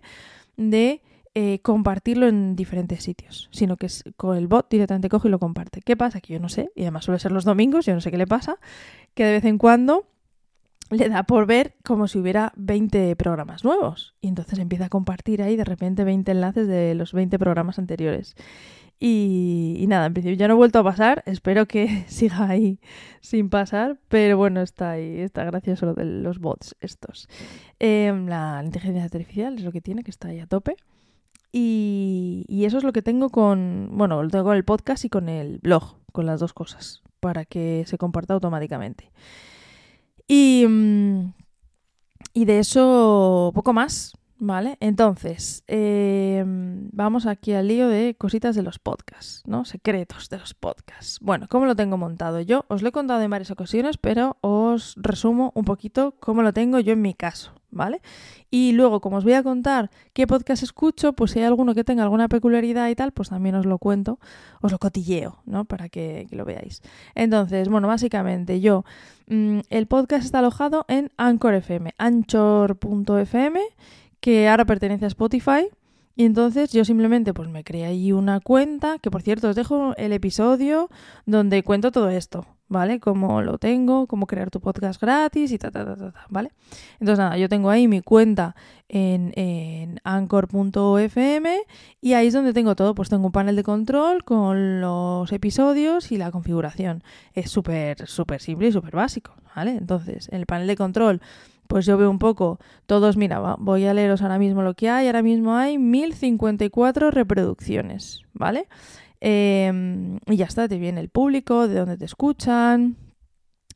de 0.57 1.01
eh, 1.35 1.59
compartirlo 1.61 2.27
en 2.27 2.55
diferentes 2.55 3.03
sitios, 3.03 3.49
sino 3.51 3.77
que 3.77 3.87
con 4.17 4.37
el 4.37 4.47
bot 4.47 4.69
directamente 4.69 5.09
coge 5.09 5.27
y 5.27 5.31
lo 5.31 5.39
comparte. 5.39 5.81
¿Qué 5.81 5.97
pasa? 5.97 6.21
Que 6.21 6.33
yo 6.33 6.39
no 6.39 6.49
sé, 6.49 6.71
y 6.75 6.81
además 6.81 7.05
suele 7.05 7.19
ser 7.19 7.31
los 7.31 7.43
domingos, 7.43 7.85
yo 7.85 7.93
no 7.93 8.01
sé 8.01 8.11
qué 8.11 8.17
le 8.17 8.27
pasa, 8.27 8.57
que 9.15 9.25
de 9.25 9.31
vez 9.31 9.45
en 9.45 9.57
cuando 9.57 10.05
le 10.91 11.09
da 11.09 11.23
por 11.23 11.45
ver 11.45 11.75
como 11.83 12.07
si 12.07 12.19
hubiera 12.19 12.53
20 12.55 13.15
programas 13.15 13.63
nuevos. 13.63 14.13
Y 14.21 14.27
entonces 14.27 14.59
empieza 14.59 14.85
a 14.85 14.89
compartir 14.89 15.41
ahí 15.41 15.55
de 15.55 15.63
repente 15.63 16.03
20 16.03 16.31
enlaces 16.31 16.67
de 16.67 16.93
los 16.93 17.13
20 17.13 17.39
programas 17.39 17.79
anteriores. 17.79 18.35
Y, 18.99 19.85
nada, 19.89 20.05
en 20.05 20.13
principio 20.13 20.37
ya 20.37 20.47
no 20.47 20.53
he 20.53 20.57
vuelto 20.57 20.79
a 20.79 20.83
pasar, 20.83 21.23
espero 21.25 21.67
que 21.67 22.05
siga 22.07 22.47
ahí 22.47 22.79
sin 23.21 23.49
pasar, 23.49 23.97
pero 24.07 24.37
bueno, 24.37 24.61
está 24.61 24.91
ahí, 24.91 25.19
está 25.19 25.43
gracioso 25.43 25.87
lo 25.87 25.93
de 25.93 26.05
los 26.05 26.39
bots 26.39 26.75
estos. 26.79 27.27
Em, 27.79 28.27
la 28.27 28.61
inteligencia 28.63 29.03
artificial 29.03 29.55
es 29.55 29.63
lo 29.63 29.71
que 29.71 29.81
tiene, 29.81 30.03
que 30.03 30.11
está 30.11 30.29
ahí 30.29 30.39
a 30.39 30.47
tope. 30.47 30.77
Y, 31.55 32.65
eso 32.65 32.79
es 32.79 32.83
lo 32.83 32.93
que 32.93 33.03
tengo 33.03 33.29
con, 33.29 33.89
bueno, 33.91 34.23
lo 34.23 34.29
tengo 34.29 34.45
con 34.45 34.57
el 34.57 34.65
podcast 34.65 35.05
y 35.05 35.09
con 35.09 35.29
el 35.29 35.59
blog, 35.59 35.97
con 36.11 36.25
las 36.25 36.39
dos 36.39 36.51
cosas, 36.51 37.03
para 37.19 37.45
que 37.45 37.83
se 37.85 37.99
comparta 37.99 38.33
automáticamente. 38.33 39.11
Y, 40.27 40.65
mm, 40.67 41.33
y 42.33 42.45
de 42.45 42.59
eso 42.59 43.51
poco 43.53 43.71
más, 43.71 44.13
¿vale? 44.43 44.77
Entonces, 44.81 45.63
em, 45.67 46.89
vamos 46.91 47.25
aquí 47.25 47.53
al 47.53 47.69
lío 47.69 47.87
de 47.87 48.15
cositas 48.15 48.55
de 48.55 48.61
los 48.61 48.77
podcasts, 48.77 49.41
¿no? 49.45 49.63
Secretos 49.63 50.29
de 50.29 50.37
los 50.37 50.53
podcasts. 50.53 51.19
Bueno, 51.21 51.47
¿cómo 51.49 51.65
lo 51.65 51.77
tengo 51.77 51.97
montado? 51.97 52.41
Yo 52.41 52.65
os 52.67 52.81
lo 52.81 52.89
he 52.89 52.91
contado 52.91 53.21
en 53.21 53.29
varias 53.29 53.51
ocasiones, 53.51 53.97
pero 53.97 54.35
os 54.41 54.95
resumo 54.97 55.53
un 55.55 55.63
poquito 55.63 56.15
cómo 56.19 56.41
lo 56.43 56.51
tengo 56.51 56.81
yo 56.81 56.91
en 56.91 57.01
mi 57.01 57.13
caso, 57.13 57.53
¿vale? 57.71 58.01
Y 58.51 58.73
luego, 58.73 58.99
como 58.99 59.15
os 59.15 59.23
voy 59.23 59.33
a 59.33 59.43
contar 59.43 59.89
qué 60.11 60.27
podcast 60.27 60.61
escucho, 60.61 61.13
pues 61.13 61.31
si 61.31 61.39
hay 61.39 61.45
alguno 61.45 61.73
que 61.73 61.85
tenga 61.85 62.03
alguna 62.03 62.27
peculiaridad 62.27 62.89
y 62.89 62.95
tal, 62.95 63.13
pues 63.13 63.29
también 63.29 63.55
os 63.55 63.65
lo 63.65 63.77
cuento, 63.77 64.19
os 64.59 64.73
lo 64.73 64.77
cotilleo, 64.77 65.41
¿no? 65.45 65.63
Para 65.63 65.87
que, 65.87 66.27
lo 66.31 66.43
veáis. 66.43 66.81
Entonces, 67.15 67.69
bueno, 67.69 67.87
básicamente 67.87 68.59
yo, 68.59 68.83
mm, 69.27 69.59
el 69.69 69.87
podcast 69.87 70.25
está 70.25 70.39
alojado 70.39 70.83
en 70.89 71.11
Anchor 71.15 71.53
FM, 71.53 71.93
anchor.fm, 71.97 73.61
que 74.23 74.47
ahora 74.47 74.63
pertenece 74.63 75.03
a 75.03 75.09
Spotify. 75.09 75.67
Y 76.15 76.23
entonces 76.23 76.71
yo 76.71 76.85
simplemente 76.85 77.33
pues 77.33 77.49
me 77.49 77.65
creé 77.65 77.85
ahí 77.85 78.13
una 78.13 78.39
cuenta, 78.39 78.99
que 78.99 79.11
por 79.11 79.21
cierto 79.21 79.49
os 79.49 79.55
dejo 79.55 79.93
el 79.97 80.13
episodio 80.13 80.89
donde 81.25 81.61
cuento 81.63 81.91
todo 81.91 82.09
esto, 82.09 82.45
¿vale? 82.69 82.99
Cómo 83.01 83.41
lo 83.41 83.57
tengo, 83.57 84.07
cómo 84.07 84.25
crear 84.25 84.49
tu 84.49 84.61
podcast 84.61 85.01
gratis 85.01 85.51
y 85.51 85.57
ta, 85.57 85.71
ta, 85.71 85.83
ta, 85.83 85.97
ta, 85.97 86.13
¿vale? 86.29 86.51
Entonces 87.01 87.17
nada, 87.17 87.37
yo 87.37 87.49
tengo 87.49 87.69
ahí 87.69 87.87
mi 87.89 88.01
cuenta 88.01 88.55
en, 88.87 89.33
en 89.35 89.99
anchor.fm 90.05 91.59
y 91.99 92.13
ahí 92.13 92.27
es 92.27 92.33
donde 92.33 92.53
tengo 92.53 92.75
todo, 92.75 92.95
pues 92.95 93.09
tengo 93.09 93.25
un 93.25 93.31
panel 93.33 93.57
de 93.57 93.63
control 93.63 94.23
con 94.23 94.79
los 94.79 95.33
episodios 95.33 96.13
y 96.13 96.17
la 96.17 96.31
configuración. 96.31 97.03
Es 97.33 97.49
súper, 97.49 98.07
súper 98.07 98.39
simple 98.39 98.67
y 98.67 98.71
súper 98.71 98.95
básico, 98.95 99.33
¿vale? 99.53 99.71
Entonces, 99.71 100.29
en 100.29 100.39
el 100.39 100.45
panel 100.45 100.67
de 100.67 100.77
control 100.77 101.21
pues 101.67 101.85
yo 101.85 101.97
veo 101.97 102.09
un 102.09 102.19
poco 102.19 102.59
todos, 102.85 103.17
mira, 103.17 103.55
voy 103.59 103.85
a 103.85 103.93
leeros 103.93 104.21
ahora 104.21 104.39
mismo 104.39 104.61
lo 104.61 104.73
que 104.73 104.89
hay, 104.89 105.07
ahora 105.07 105.23
mismo 105.23 105.55
hay 105.55 105.77
1054 105.77 107.11
reproducciones, 107.11 108.21
¿vale? 108.33 108.67
Em, 109.25 110.17
y 110.27 110.35
ya 110.35 110.45
está, 110.45 110.67
te 110.67 110.77
viene 110.77 110.99
el 110.99 111.09
público, 111.09 111.67
de 111.67 111.79
dónde 111.79 111.97
te 111.97 112.05
escuchan. 112.05 112.97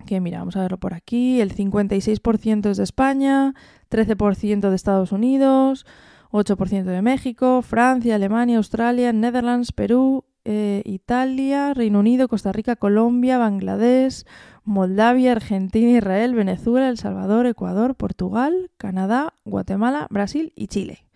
Que 0.06 0.20
mira, 0.20 0.40
vamos 0.40 0.58
a 0.58 0.62
verlo 0.62 0.78
por 0.78 0.94
aquí. 0.94 1.40
El 1.42 1.56
56% 1.56 2.70
es 2.70 2.78
de 2.78 2.84
España, 2.84 3.54
13% 3.90 4.70
de 4.70 4.76
Estados 4.76 5.12
Unidos, 5.12 5.86
8% 6.32 6.84
de 6.84 7.02
México, 7.02 7.62
Francia, 7.62 8.16
Alemania, 8.16 8.58
Australia, 8.58 9.14
Netherlands, 9.14 9.72
Perú, 9.72 10.26
eh, 10.44 10.82
Italia, 10.86 11.74
Reino 11.74 12.00
Unido, 12.00 12.28
Costa 12.28 12.52
Rica, 12.52 12.76
Colombia, 12.76 13.38
Bangladesh, 13.38 14.26
Moldavia, 14.68 15.32
Argentina, 15.32 15.98
Israel, 15.98 16.36
Venezuela, 16.36 16.90
El 16.90 16.98
Salvador, 16.98 17.48
Ecuador, 17.48 17.96
Portugal, 17.96 18.70
Canadá, 18.78 19.34
Guatemala, 19.46 20.08
Brasil 20.12 20.54
y 20.56 20.68
Chile 20.68 21.08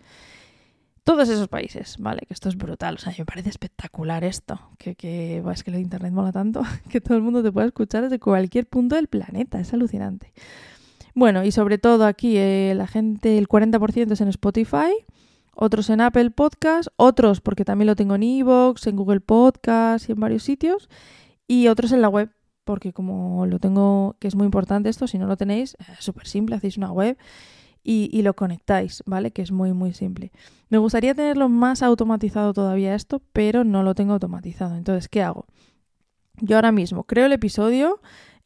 todos 1.04 1.28
esos 1.28 1.48
países, 1.48 1.96
¿vale? 1.98 2.22
Que 2.26 2.34
esto 2.34 2.48
es 2.48 2.56
brutal, 2.56 2.94
o 2.94 2.98
sea, 2.98 3.12
me 3.18 3.24
parece 3.24 3.48
espectacular 3.48 4.22
esto, 4.24 4.60
que, 4.78 4.94
que 4.94 5.42
es 5.52 5.64
que 5.64 5.72
de 5.72 5.80
Internet 5.80 6.12
mola 6.12 6.32
tanto, 6.32 6.62
que 6.90 7.00
todo 7.00 7.16
el 7.16 7.22
mundo 7.22 7.42
te 7.42 7.50
pueda 7.50 7.66
escuchar 7.66 8.04
desde 8.04 8.18
cualquier 8.18 8.66
punto 8.66 8.94
del 8.96 9.08
planeta, 9.08 9.58
es 9.58 9.72
alucinante. 9.72 10.32
Bueno, 11.14 11.44
y 11.44 11.50
sobre 11.50 11.78
todo 11.78 12.06
aquí 12.06 12.36
eh, 12.36 12.72
la 12.76 12.86
gente, 12.86 13.36
el 13.36 13.48
40% 13.48 14.12
es 14.12 14.20
en 14.20 14.28
Spotify, 14.28 14.92
otros 15.54 15.90
en 15.90 16.00
Apple 16.00 16.30
Podcast, 16.30 16.88
otros 16.96 17.40
porque 17.40 17.64
también 17.64 17.86
lo 17.86 17.96
tengo 17.96 18.14
en 18.14 18.22
Evox, 18.22 18.86
en 18.86 18.96
Google 18.96 19.20
Podcast 19.20 20.08
y 20.08 20.12
en 20.12 20.20
varios 20.20 20.44
sitios, 20.44 20.88
y 21.46 21.66
otros 21.66 21.92
en 21.92 22.00
la 22.00 22.08
web, 22.08 22.30
porque 22.64 22.92
como 22.92 23.46
lo 23.46 23.58
tengo, 23.58 24.16
que 24.18 24.28
es 24.28 24.34
muy 24.34 24.44
importante 24.44 24.88
esto, 24.88 25.06
si 25.06 25.18
no 25.18 25.26
lo 25.26 25.36
tenéis, 25.36 25.76
es 25.98 26.04
súper 26.04 26.26
simple, 26.26 26.56
hacéis 26.56 26.76
una 26.76 26.92
web 26.92 27.16
y, 27.84 28.22
lo 28.22 28.34
conectáis, 28.34 29.02
¿vale? 29.06 29.32
Que 29.32 29.42
es 29.42 29.50
muy, 29.50 29.72
muy 29.72 29.92
simple. 29.92 30.30
Me 30.68 30.78
gustaría 30.78 31.14
tenerlo 31.14 31.48
más 31.48 31.82
automatizado 31.82 32.52
todavía 32.52 32.94
esto, 32.94 33.20
pero 33.32 33.64
no 33.64 33.82
lo 33.82 33.94
tengo 33.94 34.12
automatizado. 34.12 34.76
Entonces, 34.76 35.08
¿qué 35.08 35.22
hago? 35.22 35.46
Yo 36.36 36.56
ahora 36.56 36.72
mismo 36.72 37.04
creo 37.04 37.26
el 37.26 37.32
episodio, 37.32 38.00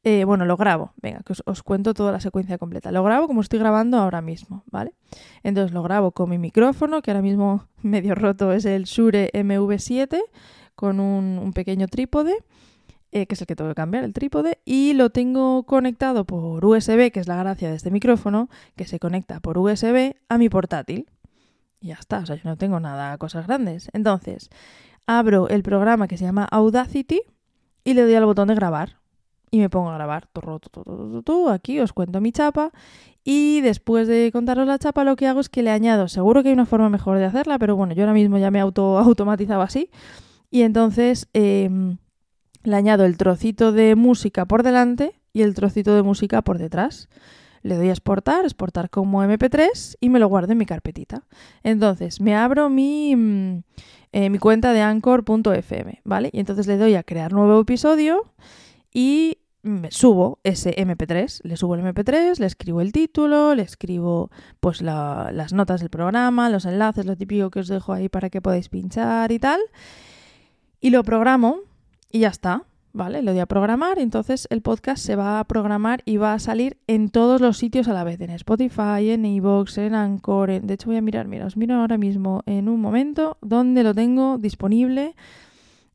eh, 0.04 0.24
bueno, 0.24 0.46
lo 0.46 0.56
grabo, 0.56 0.92
venga, 1.02 1.20
que 1.24 1.34
os, 1.44 1.62
cuento 1.62 1.92
toda 1.92 2.12
la 2.12 2.20
secuencia 2.20 2.58
completa. 2.58 2.90
Lo 2.92 3.04
grabo 3.04 3.26
como 3.26 3.42
estoy 3.42 3.58
grabando 3.58 3.98
ahora 3.98 4.22
mismo, 4.22 4.64
¿vale? 4.70 4.94
Entonces 5.42 5.72
lo 5.72 5.82
grabo 5.82 6.12
con 6.12 6.30
mi 6.30 6.38
micrófono, 6.38 7.02
que 7.02 7.10
ahora 7.10 7.22
mismo 7.22 7.66
medio 7.82 8.14
roto 8.14 8.52
es 8.52 8.64
el 8.64 8.84
Shure 8.84 9.30
MV7, 9.34 10.18
con 10.74 11.00
un 11.00 11.52
pequeño 11.52 11.88
trípode. 11.88 12.36
Eh, 13.16 13.26
que 13.26 13.34
es 13.34 13.40
el 13.40 13.46
que 13.46 13.56
tengo 13.56 13.70
que 13.70 13.74
cambiar, 13.74 14.04
el 14.04 14.12
trípode, 14.12 14.58
y 14.66 14.92
lo 14.92 15.08
tengo 15.08 15.62
conectado 15.62 16.26
por 16.26 16.62
USB, 16.62 17.10
que 17.10 17.18
es 17.18 17.26
la 17.26 17.36
gracia 17.36 17.70
de 17.70 17.74
este 17.74 17.90
micrófono, 17.90 18.50
que 18.76 18.84
se 18.84 18.98
conecta 18.98 19.40
por 19.40 19.56
USB 19.56 20.16
a 20.28 20.36
mi 20.36 20.50
portátil. 20.50 21.08
Y 21.80 21.86
ya 21.86 21.94
está, 21.94 22.18
o 22.18 22.26
sea, 22.26 22.36
yo 22.36 22.42
no 22.44 22.58
tengo 22.58 22.78
nada, 22.78 23.16
cosas 23.16 23.46
grandes. 23.46 23.88
Entonces, 23.94 24.50
abro 25.06 25.48
el 25.48 25.62
programa 25.62 26.08
que 26.08 26.18
se 26.18 26.26
llama 26.26 26.44
Audacity 26.44 27.22
y 27.84 27.94
le 27.94 28.02
doy 28.02 28.14
al 28.16 28.26
botón 28.26 28.48
de 28.48 28.54
grabar. 28.54 28.98
Y 29.50 29.60
me 29.60 29.70
pongo 29.70 29.88
a 29.88 29.94
grabar. 29.94 30.28
Aquí 31.54 31.80
os 31.80 31.94
cuento 31.94 32.20
mi 32.20 32.32
chapa. 32.32 32.70
Y 33.24 33.62
después 33.62 34.08
de 34.08 34.30
contaros 34.30 34.66
la 34.66 34.78
chapa, 34.78 35.04
lo 35.04 35.16
que 35.16 35.26
hago 35.26 35.40
es 35.40 35.48
que 35.48 35.62
le 35.62 35.70
añado. 35.70 36.08
Seguro 36.08 36.42
que 36.42 36.50
hay 36.50 36.52
una 36.52 36.66
forma 36.66 36.90
mejor 36.90 37.16
de 37.16 37.24
hacerla, 37.24 37.58
pero 37.58 37.76
bueno, 37.76 37.94
yo 37.94 38.02
ahora 38.02 38.12
mismo 38.12 38.36
ya 38.36 38.50
me 38.50 38.60
auto 38.60 38.98
automatizado 38.98 39.62
así. 39.62 39.88
Y 40.50 40.62
entonces 40.62 41.30
em, 41.32 41.96
le 42.66 42.76
añado 42.76 43.04
el 43.04 43.16
trocito 43.16 43.72
de 43.72 43.94
música 43.94 44.44
por 44.44 44.62
delante 44.62 45.14
y 45.32 45.42
el 45.42 45.54
trocito 45.54 45.94
de 45.94 46.02
música 46.02 46.42
por 46.42 46.58
detrás. 46.58 47.08
Le 47.62 47.76
doy 47.76 47.88
a 47.88 47.92
exportar, 47.92 48.44
exportar 48.44 48.90
como 48.90 49.22
MP3 49.24 49.96
y 50.00 50.08
me 50.08 50.18
lo 50.18 50.28
guardo 50.28 50.52
en 50.52 50.58
mi 50.58 50.66
carpetita. 50.66 51.24
Entonces 51.62 52.20
me 52.20 52.34
abro 52.34 52.68
mi, 52.68 53.14
mm, 53.16 53.62
eh, 54.12 54.30
mi 54.30 54.38
cuenta 54.38 54.72
de 54.72 54.82
anchor.fm, 54.82 56.00
¿vale? 56.04 56.30
Y 56.32 56.40
entonces 56.40 56.66
le 56.66 56.76
doy 56.76 56.94
a 56.94 57.02
crear 57.02 57.32
nuevo 57.32 57.60
episodio 57.60 58.32
y 58.92 59.38
me 59.62 59.90
subo 59.90 60.38
ese 60.44 60.74
MP3, 60.76 61.40
le 61.42 61.56
subo 61.56 61.74
el 61.74 61.82
MP3, 61.82 62.38
le 62.38 62.46
escribo 62.46 62.80
el 62.80 62.92
título, 62.92 63.54
le 63.54 63.62
escribo 63.62 64.30
pues 64.60 64.80
las 64.80 65.52
notas 65.52 65.80
del 65.80 65.90
programa, 65.90 66.50
los 66.50 66.66
enlaces, 66.66 67.04
lo 67.04 67.16
típico 67.16 67.50
que 67.50 67.60
os 67.60 67.68
dejo 67.68 67.92
ahí 67.92 68.08
para 68.08 68.30
que 68.30 68.40
podáis 68.40 68.68
pinchar 68.68 69.32
y 69.32 69.38
tal. 69.38 69.60
Y 70.80 70.90
lo 70.90 71.02
programo 71.02 71.60
y 72.10 72.20
ya 72.20 72.28
está. 72.28 72.64
¿vale? 72.96 73.22
Lo 73.22 73.32
voy 73.32 73.40
a 73.40 73.46
programar, 73.46 73.98
entonces 73.98 74.48
el 74.50 74.62
podcast 74.62 75.04
se 75.04 75.16
va 75.16 75.38
a 75.38 75.44
programar 75.44 76.02
y 76.06 76.16
va 76.16 76.32
a 76.32 76.38
salir 76.38 76.78
en 76.86 77.10
todos 77.10 77.40
los 77.40 77.58
sitios 77.58 77.88
a 77.88 77.92
la 77.92 78.04
vez, 78.04 78.20
en 78.20 78.30
Spotify, 78.30 79.10
en 79.10 79.24
Evox, 79.26 79.78
en 79.78 79.94
Anchor, 79.94 80.62
de 80.62 80.74
hecho 80.74 80.88
voy 80.88 80.96
a 80.96 81.02
mirar, 81.02 81.28
mira, 81.28 81.46
os 81.46 81.56
miro 81.56 81.74
ahora 81.74 81.98
mismo 81.98 82.42
en 82.46 82.68
un 82.68 82.80
momento 82.80 83.36
donde 83.42 83.82
lo 83.82 83.94
tengo 83.94 84.38
disponible. 84.38 85.14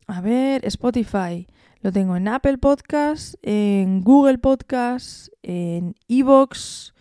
A 0.06 0.22
ver, 0.22 0.64
Spotify, 0.66 1.48
lo 1.82 1.92
tengo 1.92 2.16
en 2.16 2.28
Apple 2.28 2.60
Podcasts, 2.60 3.38
en 3.42 4.02
Google 4.02 4.38
Podcasts, 4.38 5.32
en 5.42 5.96
Evox 6.08 6.94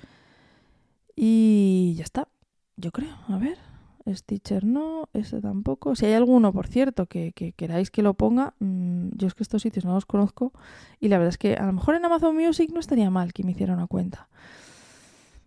y 1.15 1.95
ya 1.99 2.05
está, 2.05 2.29
yo 2.77 2.91
creo, 2.91 3.17
a 3.29 3.37
ver. 3.37 3.70
Stitcher 4.09 4.65
no, 4.65 5.09
ese 5.13 5.41
tampoco. 5.41 5.95
Si 5.95 6.07
hay 6.07 6.15
alguno, 6.15 6.53
por 6.53 6.67
cierto, 6.67 7.07
que, 7.07 7.33
queráis 7.57 7.91
que 7.91 8.03
lo 8.03 8.15
ponga, 8.15 8.55
mm, 8.59 9.11
yo 9.17 9.27
es 9.27 9.35
que 9.35 9.43
estos 9.43 9.63
sitios 9.63 9.85
no 9.85 9.95
los 9.95 10.07
conozco 10.07 10.53
y 11.01 11.09
la 11.09 11.19
verdad 11.19 11.31
es 11.31 11.39
que 11.39 11.55
a 11.55 11.67
lo 11.67 11.73
mejor 11.73 11.95
en 11.95 12.05
Amazon 12.05 12.35
Music 12.37 12.71
no 12.73 12.81
estaría 12.81 13.11
mal 13.11 13.33
que 13.33 13.45
me 13.45 13.53
hiciera 13.53 13.75
una 13.75 13.87
cuenta. 13.87 14.29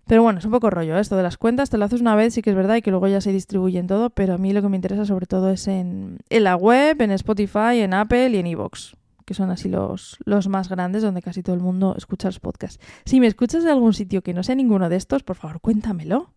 Pero 0.05 0.22
bueno, 0.22 0.39
es 0.39 0.45
un 0.45 0.51
poco 0.51 0.69
rollo 0.69 0.98
¿eh? 0.98 1.01
esto 1.01 1.15
de 1.15 1.24
las 1.24 1.38
cuentas, 1.38 1.69
te 1.69 1.77
lo 1.77 1.86
haces 1.86 2.01
una 2.01 2.15
vez, 2.15 2.33
sí 2.33 2.41
que 2.41 2.50
es 2.50 2.55
verdad, 2.55 2.75
y 2.75 2.81
que 2.81 2.91
luego 2.91 3.07
ya 3.07 3.22
se 3.22 3.31
distribuye 3.31 3.79
en 3.79 3.88
todo, 3.88 4.10
pero 4.10 4.33
a 4.33 4.38
mí 4.38 4.51
lo 4.51 4.62
que 4.62 4.67
me 4.67 4.75
interesa 4.75 5.05
sobre 5.05 5.27
todo 5.27 5.50
es 5.50 5.67
en, 5.67 6.19
la 6.29 6.55
web, 6.55 7.01
en 7.01 7.12
Spotify, 7.12 7.79
en 7.79 7.93
Apple 7.93 8.29
y 8.29 8.38
en 8.38 8.48
Evox, 8.48 8.98
que 9.25 9.33
son 9.33 9.50
así 9.50 9.69
los, 9.69 10.17
los 10.25 10.50
más 10.50 10.67
grandes 10.67 11.03
donde 11.03 11.22
casi 11.22 11.41
todo 11.41 11.55
el 11.55 11.62
mundo 11.62 11.95
escucha 11.98 12.27
los 12.27 12.41
podcasts. 12.41 12.83
Si 13.05 13.22
me 13.22 13.27
escuchas 13.27 13.63
de 13.63 13.72
algún 13.72 13.93
sitio 13.93 14.22
que 14.22 14.33
no 14.33 14.43
sea 14.43 14.55
ninguno 14.55 14.89
de 14.89 14.98
estos, 14.98 15.24
por 15.24 15.38
favor, 15.38 15.62
cuéntamelo. 15.62 16.31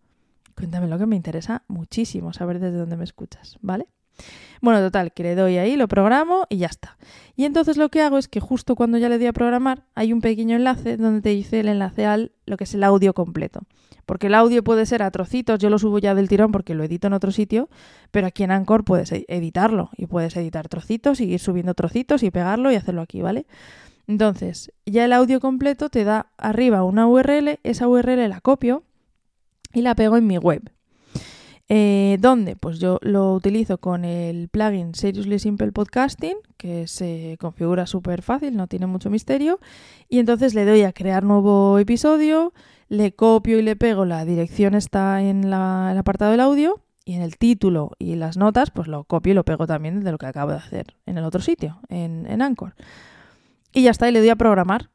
Cuéntame 0.57 0.87
lo 0.87 0.97
que 0.97 1.05
me 1.05 1.15
interesa 1.15 1.61
muchísimo 1.67 2.33
saber 2.33 2.59
desde 2.59 2.77
dónde 2.77 2.97
me 2.97 3.03
escuchas, 3.03 3.59
¿vale? 3.61 3.87
Bueno, 4.59 4.79
total, 4.79 5.13
que 5.13 5.21
le 5.21 5.35
doy 5.35 5.59
ahí, 5.59 5.75
lo 5.75 5.87
programo 5.87 6.47
y 6.49 6.57
ya 6.57 6.65
está. 6.65 6.97
Y 7.35 7.45
entonces 7.45 7.77
lo 7.77 7.89
que 7.89 8.01
hago 8.01 8.17
es 8.17 8.27
que 8.27 8.39
justo 8.39 8.75
cuando 8.75 8.97
ya 8.97 9.07
le 9.07 9.19
doy 9.19 9.27
a 9.27 9.33
programar, 9.33 9.83
hay 9.93 10.11
un 10.13 10.19
pequeño 10.19 10.55
enlace 10.55 10.97
donde 10.97 11.21
te 11.21 11.29
dice 11.29 11.59
el 11.59 11.67
enlace 11.67 12.07
al 12.07 12.31
lo 12.47 12.57
que 12.57 12.63
es 12.63 12.73
el 12.73 12.83
audio 12.83 13.13
completo. 13.13 13.61
Porque 14.07 14.27
el 14.27 14.33
audio 14.33 14.63
puede 14.63 14.87
ser 14.87 15.03
a 15.03 15.11
trocitos, 15.11 15.59
yo 15.59 15.69
lo 15.69 15.77
subo 15.77 15.99
ya 15.99 16.15
del 16.15 16.27
tirón 16.27 16.51
porque 16.51 16.73
lo 16.73 16.83
edito 16.83 17.05
en 17.05 17.13
otro 17.13 17.29
sitio, 17.29 17.69
pero 18.09 18.25
aquí 18.25 18.41
en 18.41 18.49
Anchor 18.49 18.83
puedes 18.83 19.11
e-, 19.11 19.25
editarlo 19.27 19.91
y 19.95 20.07
puedes 20.07 20.35
editar 20.37 20.69
trocitos 20.69 21.21
y 21.21 21.25
ir 21.25 21.39
subiendo 21.39 21.75
trocitos 21.75 22.23
y 22.23 22.31
pegarlo 22.31 22.71
y 22.71 22.75
hacerlo 22.75 23.01
aquí, 23.01 23.21
¿vale? 23.21 23.45
Entonces, 24.07 24.71
ya 24.87 25.05
el 25.05 25.13
audio 25.13 25.39
completo 25.39 25.89
te 25.89 26.03
da 26.03 26.31
arriba 26.37 26.83
una 26.83 27.05
URL, 27.05 27.59
esa 27.61 27.87
URL 27.87 28.27
la 28.27 28.41
copio 28.41 28.86
y 29.73 29.81
la 29.81 29.95
pego 29.95 30.17
en 30.17 30.27
mi 30.27 30.37
web. 30.37 30.71
Eh, 31.69 32.17
¿Dónde? 32.21 32.55
Pues 32.55 32.79
yo 32.79 32.97
lo 33.01 33.33
utilizo 33.33 33.77
con 33.77 34.05
el 34.05 34.47
plugin 34.47 34.95
Seriously 34.95 35.37
Simple 35.37 35.71
Podcasting, 35.73 36.37
que 36.55 36.87
se 36.87 37.37
configura 37.39 37.85
súper 37.87 38.21
fácil, 38.21 38.55
no 38.55 38.67
tiene 38.67 38.87
mucho 38.87 39.09
misterio. 39.09 39.59
Y 40.07 40.19
entonces 40.19 40.53
le 40.53 40.65
doy 40.65 40.83
a 40.83 40.93
crear 40.93 41.23
nuevo 41.23 41.77
episodio, 41.77 42.53
le 42.87 43.11
copio 43.13 43.59
y 43.59 43.63
le 43.63 43.75
pego, 43.75 44.05
la 44.05 44.23
dirección 44.23 44.75
está 44.75 45.21
en, 45.21 45.49
la, 45.49 45.89
el 45.91 45.97
apartado 45.97 46.31
del 46.31 46.39
audio, 46.39 46.81
y 47.03 47.13
en 47.13 47.21
el 47.21 47.37
título 47.37 47.91
y 47.99 48.15
las 48.15 48.35
notas, 48.35 48.69
pues 48.69 48.89
lo 48.89 49.05
copio 49.05 49.31
y 49.31 49.33
lo 49.33 49.45
pego 49.45 49.65
también 49.65 50.03
de 50.03 50.11
lo 50.11 50.17
que 50.17 50.25
acabo 50.25 50.51
de 50.51 50.57
hacer 50.57 50.97
en 51.05 51.17
el 51.17 51.23
otro 51.23 51.41
sitio, 51.41 51.79
en, 51.87 52.25
en 52.27 52.41
Anchor. 52.41 52.75
Y 53.73 53.83
ya 53.83 53.91
está, 53.91 54.09
y 54.09 54.11
le 54.11 54.19
doy 54.19 54.29
a 54.29 54.35
programar. 54.35 54.89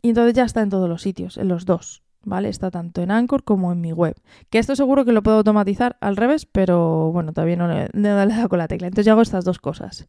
Y 0.00 0.10
entonces 0.10 0.34
ya 0.34 0.44
está 0.44 0.62
en 0.62 0.70
todos 0.70 0.88
los 0.88 1.02
sitios, 1.02 1.36
en 1.36 1.48
los 1.48 1.64
dos. 1.64 2.04
¿Vale? 2.24 2.48
Está 2.48 2.70
tanto 2.70 3.02
en 3.02 3.10
Anchor 3.10 3.44
como 3.44 3.72
en 3.72 3.80
mi 3.80 3.92
web. 3.92 4.14
Que 4.50 4.58
esto 4.58 4.76
seguro 4.76 5.04
que 5.04 5.12
lo 5.12 5.22
puedo 5.22 5.38
automatizar 5.38 5.96
al 6.00 6.16
revés, 6.16 6.46
pero 6.46 7.10
bueno, 7.12 7.32
todavía 7.32 7.56
no 7.58 7.68
le, 7.68 7.84
he 7.92 8.00
dado 8.00 8.48
con 8.48 8.58
la 8.58 8.68
tecla. 8.68 8.88
Entonces 8.88 9.06
yo 9.06 9.12
hago 9.12 9.22
estas 9.22 9.44
dos 9.44 9.58
cosas. 9.58 10.08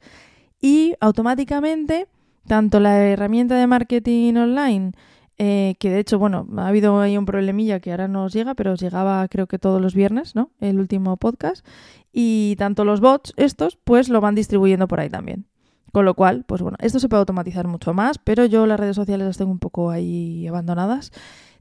Y 0.62 0.96
automáticamente, 1.00 2.08
tanto 2.48 2.80
la 2.80 2.98
herramienta 3.06 3.56
de 3.56 3.68
marketing 3.68 4.36
online, 4.36 4.92
eh, 5.38 5.76
que 5.80 5.90
de 5.90 6.00
hecho, 6.00 6.20
bueno, 6.20 6.46
ha 6.58 6.68
habido 6.68 7.00
ahí 7.00 7.18
un 7.18 7.26
problemilla 7.26 7.80
que 7.80 7.92
ahora 7.92 8.10
no 8.10 8.26
os 8.26 8.34
llega, 8.34 8.56
pero 8.56 8.74
os 8.74 8.82
llegaba 8.82 9.26
creo 9.30 9.48
que 9.48 9.58
todos 9.58 9.82
los 9.82 9.96
viernes, 9.96 10.36
¿no? 10.36 10.52
El 10.60 10.80
último 10.80 11.16
podcast. 11.16 11.66
Y 12.12 12.56
tanto 12.58 12.84
los 12.84 13.00
bots, 13.00 13.34
estos, 13.38 13.78
pues 13.78 14.10
lo 14.10 14.20
van 14.20 14.36
distribuyendo 14.36 14.88
por 14.88 15.00
ahí 15.00 15.10
también. 15.10 15.46
Con 15.92 16.06
lo 16.06 16.14
cual, 16.14 16.44
pues 16.46 16.62
bueno, 16.62 16.78
esto 16.82 17.00
se 17.00 17.10
puede 17.10 17.20
automatizar 17.20 17.68
mucho 17.68 17.94
más, 17.94 18.18
pero 18.20 18.46
yo 18.46 18.68
las 18.68 18.80
redes 18.80 18.96
sociales 18.96 19.26
las 19.28 19.38
tengo 19.38 19.52
un 19.52 19.60
poco 19.60 19.90
ahí 19.90 20.46
abandonadas. 20.48 21.12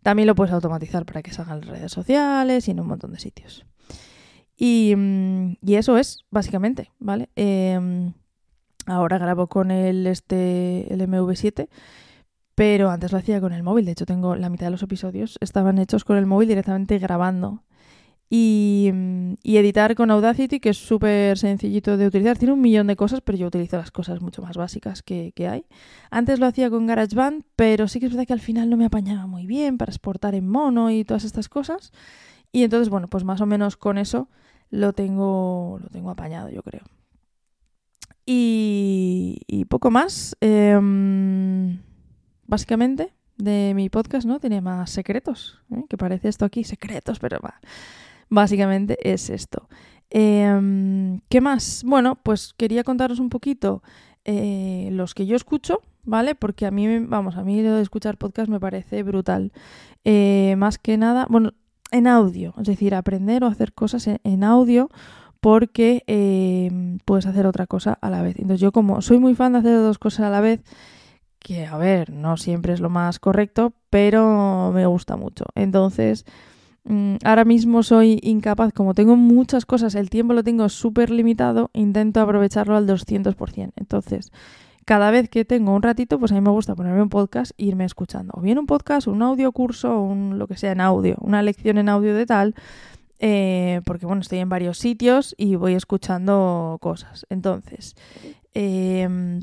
También 0.03 0.27
lo 0.27 0.35
puedes 0.35 0.53
automatizar 0.53 1.05
para 1.05 1.23
que 1.23 1.33
salgan 1.33 1.59
en 1.59 1.69
redes 1.69 1.93
sociales 1.93 2.69
y 2.69 2.71
en 2.71 2.81
un 2.81 2.87
montón 2.87 3.13
de 3.13 3.19
sitios. 3.19 3.67
Y, 4.57 4.95
mm, 4.97 5.57
eso 5.67 5.99
es, 5.99 6.25
básicamente, 6.31 6.91
¿vale? 6.99 7.29
Em, 7.37 8.13
ahora 8.87 9.19
grabo 9.19 9.47
con 9.47 9.71
el, 9.71 10.07
este, 10.07 10.93
el 10.93 11.01
MV7, 11.01 11.69
pero 12.55 12.91
antes 12.91 13.13
lo 13.13 13.19
hacía 13.19 13.41
con 13.41 13.53
el 13.53 13.63
móvil. 13.63 13.85
De 13.85 13.93
hecho, 13.93 14.07
tengo 14.07 14.35
la 14.35 14.51
mitad 14.51 14.67
de 14.67 14.73
los 14.73 14.83
episodios 14.83 15.39
estaban 15.41 15.79
hechos 15.79 16.05
con 16.05 16.17
el 16.17 16.27
móvil 16.27 16.49
directamente 16.49 16.99
grabando 16.99 17.63
Mm, 18.31 19.35
y, 19.43 19.57
editar 19.57 19.95
con 19.95 20.11
Audacity, 20.11 20.61
que 20.61 20.71
es 20.71 20.77
súper 20.77 21.39
sencillito 21.39 21.97
de 21.97 22.07
utilizar. 22.07 22.37
Tiene 22.37 22.53
un 22.53 22.61
millón 22.61 22.87
de 22.87 22.97
cosas, 22.97 23.21
pero 23.23 23.39
yo 23.39 23.47
utilizo 23.47 23.77
las 23.79 23.91
cosas 23.91 24.21
mucho 24.21 24.43
más 24.43 24.57
básicas 24.57 25.03
que, 25.03 25.33
hay. 25.51 25.65
Antes 26.11 26.39
lo 26.39 26.47
hacía 26.47 26.69
con 26.71 26.87
GarageBand, 26.87 27.45
pero 27.57 27.89
sí 27.89 28.01
que 28.01 28.07
es 28.07 28.13
verdad 28.13 28.27
que 28.27 28.35
al 28.35 28.41
final 28.41 28.69
no 28.69 28.77
me 28.77 28.85
apañaba 28.85 29.27
muy 29.27 29.47
bien 29.47 29.79
para 29.79 29.91
exportar 29.91 30.35
en 30.35 30.49
mono 30.49 30.91
y 30.91 31.05
todas 31.05 31.25
estas 31.25 31.49
cosas. 31.49 31.93
Y 32.53 32.65
entonces, 32.65 32.89
bueno, 32.91 33.09
pues 33.09 33.25
más 33.25 33.41
o 33.41 33.47
menos 33.47 33.77
con 33.77 33.99
eso 33.99 34.29
lo 34.71 34.93
tengo, 34.93 35.79
lo 35.83 35.89
tengo 35.89 36.11
apañado, 36.11 36.51
yo 36.51 36.63
creo. 36.63 36.83
Y, 38.27 39.65
poco 39.71 39.91
más. 39.91 40.37
Em, 40.41 41.81
básicamente, 42.47 43.15
de 43.39 43.73
mi 43.75 43.89
podcast, 43.89 44.27
¿no? 44.27 44.39
Tiene 44.39 44.61
más 44.61 44.91
secretos, 44.91 45.61
¿eh? 45.71 45.85
que 45.89 45.97
parece 45.97 46.29
esto 46.29 46.45
aquí 46.45 46.65
secretos, 46.65 47.19
pero 47.19 47.39
va. 47.41 47.61
Básicamente 48.29 48.99
es 49.03 49.31
esto. 49.31 49.69
Em, 50.11 51.21
¿Qué 51.29 51.41
más? 51.41 51.83
Bueno, 51.85 52.17
pues 52.23 52.55
quería 52.57 52.85
contaros 52.85 53.19
un 53.19 53.29
poquito 53.29 53.83
eh, 54.25 54.89
los 54.93 55.15
que 55.15 55.27
yo 55.27 55.37
escucho, 55.37 55.81
¿vale? 56.05 56.35
Porque 56.35 56.67
a 56.67 56.71
mí, 56.71 56.99
vamos, 57.01 57.37
a 57.37 57.45
mí 57.45 57.63
lo 57.63 57.75
de 57.75 57.83
escuchar 57.83 58.17
podcast 58.17 58.49
me 58.49 58.61
parece 58.61 59.03
brutal. 59.03 59.53
Eh, 60.05 60.55
más 60.59 60.79
que 60.79 60.97
nada, 60.97 61.27
bueno, 61.29 61.53
en 61.91 62.07
audio, 62.07 62.55
es 62.59 62.67
decir, 62.67 62.95
aprender 62.95 63.45
o 63.45 63.47
hacer 63.47 63.73
cosas 63.73 64.07
en, 64.07 64.45
audio 64.45 64.91
porque 65.41 66.03
em, 66.07 66.99
puedes 67.05 67.27
hacer 67.27 67.47
otra 67.47 67.67
cosa 67.67 67.99
a 68.01 68.11
la 68.11 68.23
vez. 68.23 68.37
Entonces 68.39 68.61
yo 68.61 68.73
como 68.73 69.01
soy 69.03 69.19
muy 69.19 69.35
fan 69.35 69.53
de 69.53 69.61
hacer 69.61 69.77
dos 69.77 69.99
cosas 69.99 70.27
a 70.27 70.31
la 70.31 70.41
vez, 70.41 70.63
que 71.39 71.67
a 71.67 71.77
ver, 71.77 72.13
no 72.13 72.37
siempre 72.37 72.73
es 72.73 72.81
lo 72.81 72.91
más 72.91 73.19
correcto, 73.19 73.73
pero 73.91 74.73
me 74.75 74.87
gusta 74.87 75.17
mucho. 75.17 75.45
Entonces 75.55 76.25
ahora 77.25 77.45
mismo 77.45 77.83
soy 77.83 78.19
incapaz, 78.23 78.73
como 78.73 78.95
tengo 78.95 79.17
muchas 79.17 79.67
cosas, 79.67 79.95
el 79.95 80.11
tiempo 80.11 80.33
lo 80.33 80.43
tengo 80.43 80.69
súper 80.69 81.11
limitado, 81.11 81.71
intento 81.75 82.21
aprovecharlo 82.21 82.77
al 82.77 82.87
200%. 82.87 83.73
Entonces, 83.77 84.33
cada 84.85 85.11
vez 85.11 85.29
que 85.29 85.45
tengo 85.45 85.75
un 85.75 85.83
ratito, 85.83 86.19
pues 86.19 86.33
a 86.33 86.35
mí 86.35 86.41
me 86.41 86.51
gusta 86.51 86.75
ponerme 86.75 87.03
un 87.03 87.11
podcast 87.11 87.53
e 87.59 87.67
irme 87.67 87.85
escuchando. 87.85 88.33
O 88.35 88.41
bien 88.41 88.59
un 88.59 88.67
podcast, 88.67 89.07
un 89.07 89.21
audio 89.21 89.53
curso, 89.53 90.01
un, 90.01 90.39
lo 90.39 90.47
que 90.47 90.57
sea 90.57 90.73
en 90.73 90.81
audio, 90.81 91.17
una 91.21 91.43
lección 91.43 91.77
en 91.77 91.91
audio 91.91 92.15
de 92.15 92.25
tal, 92.25 92.55
eh, 93.19 93.83
porque 93.85 94.07
bueno, 94.07 94.23
estoy 94.23 94.39
en 94.39 94.49
varios 94.49 94.79
sitios 94.79 95.35
y 95.37 95.57
voy 95.57 95.75
escuchando 95.75 96.79
cosas. 96.81 97.27
Entonces, 97.29 97.97
em, 98.55 99.43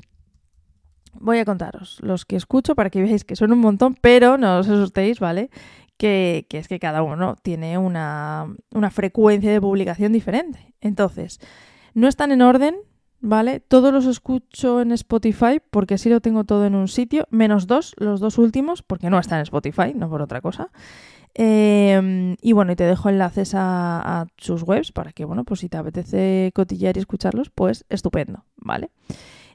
voy 1.13 1.37
a 1.37 1.45
contaros 1.45 1.99
los 2.01 2.25
que 2.25 2.37
escucho 2.37 2.73
para 2.73 2.89
que 2.89 3.03
veáis 3.03 3.23
que 3.23 3.35
son 3.35 3.51
un 3.51 3.59
montón, 3.59 3.95
pero 4.01 4.39
no 4.39 4.57
os 4.57 4.67
asustéis, 4.67 5.19
¿vale? 5.19 5.51
Que, 5.97 6.45
es 6.49 6.67
que 6.67 6.79
cada 6.79 7.01
uno 7.03 7.35
tiene 7.41 7.77
una, 7.77 8.47
una 8.71 8.91
frecuencia 8.91 9.51
de 9.51 9.61
publicación 9.61 10.11
diferente. 10.13 10.73
Entonces, 10.81 11.39
no 11.93 12.07
están 12.07 12.31
en 12.31 12.41
orden, 12.41 12.75
¿vale? 13.21 13.59
Todos 13.59 13.93
los 13.93 14.05
escucho 14.05 14.81
en 14.81 14.91
Spotify 14.91 15.61
porque 15.71 15.95
así 15.95 16.09
lo 16.09 16.21
tengo 16.21 16.43
todo 16.43 16.65
en 16.65 16.75
un 16.75 16.87
sitio, 16.87 17.27
menos 17.31 17.67
dos, 17.67 17.93
los 17.97 18.19
dos 18.19 18.37
últimos, 18.37 18.81
porque 18.81 19.09
no 19.09 19.19
están 19.19 19.39
en 19.39 19.43
Spotify, 19.43 19.93
no 19.95 20.09
por 20.09 20.21
otra 20.21 20.41
cosa. 20.41 20.69
Em, 21.37 22.37
y 22.41 22.53
bueno, 22.53 22.71
y 22.71 22.75
te 22.77 22.85
dejo 22.85 23.09
enlaces 23.09 23.51
a, 23.55 24.25
sus 24.37 24.63
webs 24.63 24.93
para 24.93 25.11
que, 25.11 25.25
bueno, 25.25 25.43
pues 25.43 25.59
si 25.59 25.69
te 25.69 25.75
apetece 25.75 26.51
cotillar 26.55 26.95
y 26.95 27.01
escucharlos, 27.01 27.49
pues 27.49 27.85
estupendo, 27.89 28.45
¿vale? 28.55 28.89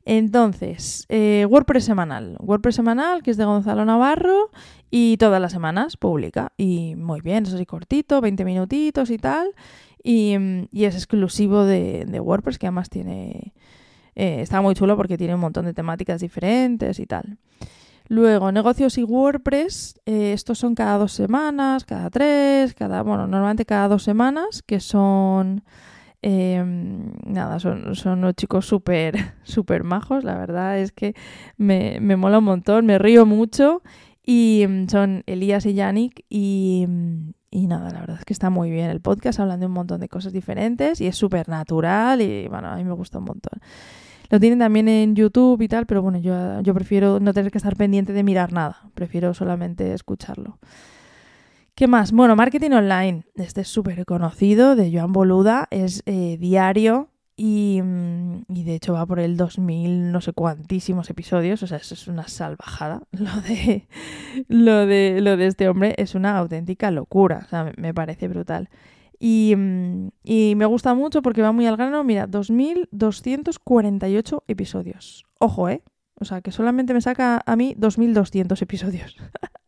Entonces, 0.05 1.07
eh, 1.09 1.47
WordPress 1.49 1.85
semanal. 1.85 2.37
WordPress 2.41 2.77
semanal, 2.77 3.23
que 3.23 3.31
es 3.31 3.39
de 3.39 3.45
Gonzalo 3.47 3.85
Navarro, 3.85 4.51
y 4.91 5.17
todas 5.17 5.41
las 5.41 5.53
semanas 5.53 5.97
publica. 5.97 6.53
Y 6.57 6.95
muy 6.97 7.21
bien, 7.21 7.45
es 7.45 7.55
así 7.55 7.67
cortito, 7.67 8.21
20 8.21 8.45
minutitos 8.45 9.11
y 9.11 9.19
tal. 9.19 9.55
Y, 10.03 10.35
es 10.73 10.95
exclusivo 10.95 11.65
de, 11.65 12.21
WordPress, 12.21 12.59
que 12.59 12.67
además 12.67 12.91
tiene. 12.91 13.53
Eh, 14.17 14.41
está 14.41 14.61
muy 14.61 14.75
chulo 14.75 14.97
porque 14.97 15.17
tiene 15.17 15.35
un 15.35 15.41
montón 15.41 15.67
de 15.67 15.75
temáticas 15.75 16.21
diferentes 16.21 16.99
y 16.99 17.07
tal. 17.07 17.39
Luego, 18.09 18.51
negocios 18.51 18.99
y 18.99 19.05
WordPress, 19.05 20.01
eh, 20.05 20.33
estos 20.33 20.59
son 20.59 20.75
cada 20.75 20.99
dos 20.99 21.13
semanas, 21.13 21.85
cada 21.85 22.11
tres, 22.11 22.75
cada, 22.75 23.03
bueno, 23.03 23.29
normalmente 23.29 23.65
cada 23.65 23.87
dos 23.87 24.03
semanas, 24.03 24.63
que 24.67 24.81
son 24.81 25.63
Em, 26.23 27.13
nada, 27.25 27.59
son, 27.61 27.95
son 27.95 28.19
unos 28.19 28.35
chicos 28.35 28.67
súper, 28.67 29.15
súper 29.43 29.85
majos, 29.85 30.23
la 30.23 30.35
verdad 30.35 30.79
es 30.79 30.93
que 30.93 31.15
me, 31.57 31.99
me, 32.01 32.17
mola 32.17 32.39
un 32.39 32.45
montón, 32.45 32.85
me 32.85 32.99
río 32.99 33.25
mucho 33.25 33.83
y 34.25 34.63
em, 34.63 34.89
son 34.89 35.23
Elías 35.27 35.67
y 35.67 35.75
Yannick 35.75 36.25
y, 36.29 36.83
em, 36.85 37.33
y 37.51 37.67
nada, 37.67 37.91
la 37.91 38.01
verdad 38.01 38.19
es 38.19 38.25
que 38.25 38.33
está 38.33 38.51
muy 38.51 38.71
bien 38.71 38.91
el 38.91 39.01
podcast, 39.01 39.41
hablan 39.41 39.61
de 39.61 39.67
un 39.67 39.73
montón 39.73 40.01
de 40.01 40.09
cosas 40.09 40.33
diferentes 40.33 41.01
y 41.01 41.07
es 41.07 41.17
súper 41.17 41.49
natural 41.49 42.21
y 42.23 42.49
bueno, 42.49 42.69
a 42.69 42.77
mí 42.77 42.85
me 42.85 42.93
gusta 42.93 43.19
un 43.19 43.25
montón. 43.25 43.61
Lo 44.31 44.39
tienen 44.39 44.61
también 44.61 44.89
en 44.89 45.17
YouTube 45.17 45.61
y 45.61 45.69
tal, 45.69 45.87
pero 45.87 46.03
bueno, 46.03 46.19
yo, 46.19 46.61
yo 46.61 46.73
prefiero 46.73 47.19
no 47.19 47.35
tener 47.35 47.51
que 47.51 47.59
estar 47.59 47.77
pendiente 47.77 48.13
de 48.13 48.23
mirar 48.23 48.53
nada, 48.53 48.89
prefiero 48.95 49.35
solamente 49.35 49.93
escucharlo. 49.93 50.59
¿Qué 51.75 51.89
más? 51.89 52.13
Bueno, 52.13 52.37
marketing 52.37 52.73
online. 52.73 53.25
Este 53.37 53.63
es 53.63 53.69
súper 53.69 54.05
conocido, 54.05 54.77
de 54.77 54.93
Joan 54.93 55.13
Boluda, 55.13 55.67
es 55.71 56.03
eh, 56.07 56.37
diario 56.39 57.09
mm, 57.43 58.45
y, 58.49 58.65
de 58.65 58.75
hecho 58.75 58.93
va 58.93 59.07
por 59.07 59.21
el 59.21 59.37
2000 59.37 60.13
no 60.13 60.21
sé 60.21 60.33
cuantísimos 60.33 61.09
episodios, 61.11 61.63
o 61.63 61.67
sea, 61.67 61.79
eso 61.79 61.95
es 61.95 62.09
una 62.09 62.29
salvajada. 62.29 63.03
Lo 63.13 63.41
de, 63.43 63.87
lo 64.49 64.87
de, 64.87 65.21
lo 65.21 65.37
de 65.37 65.47
este 65.47 65.69
hombre 65.69 65.95
es 65.99 66.15
una 66.15 66.37
auténtica 66.37 66.91
locura, 66.91 67.43
o 67.47 67.49
sea, 67.49 67.73
me, 67.77 67.95
parece 67.95 68.29
brutal. 68.29 68.69
Y, 69.19 69.55
mm, 69.57 70.09
y, 70.25 70.55
me 70.57 70.67
gusta 70.67 70.95
mucho 70.95 71.23
porque 71.23 71.43
va 71.43 71.53
muy 71.53 71.67
al 71.67 71.77
grano. 71.77 72.05
Mira, 72.05 72.29
2.248 72.29 74.43
episodios. 74.49 75.27
Ojo, 75.39 75.69
¿eh? 75.69 75.83
O 76.15 76.25
sea, 76.25 76.41
que 76.43 76.53
solamente 76.53 76.95
me 76.95 77.01
saca 77.01 77.43
a 77.45 77.57
mí 77.57 77.75
2.200 77.79 78.63
episodios. 78.63 79.17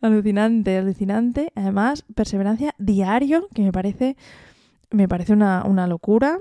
alucinante, 0.00 0.76
alucinante. 0.76 1.52
Además, 1.54 2.04
perseverancia 2.14 2.74
diario, 2.78 3.48
que 3.54 3.62
me 3.62 3.72
parece, 3.72 4.16
me 4.90 5.08
parece 5.08 5.32
una, 5.32 5.86
locura 5.86 6.38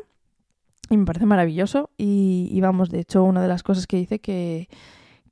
y 0.90 0.98
me 0.98 1.06
parece 1.06 1.26
maravilloso. 1.26 1.90
Y, 1.98 2.60
vamos, 2.62 2.90
de 2.90 3.00
hecho, 3.00 3.24
una 3.24 3.42
de 3.42 3.48
las 3.48 3.64
cosas 3.64 3.88
que 3.88 3.98
dice 3.98 4.20
que, 4.20 4.70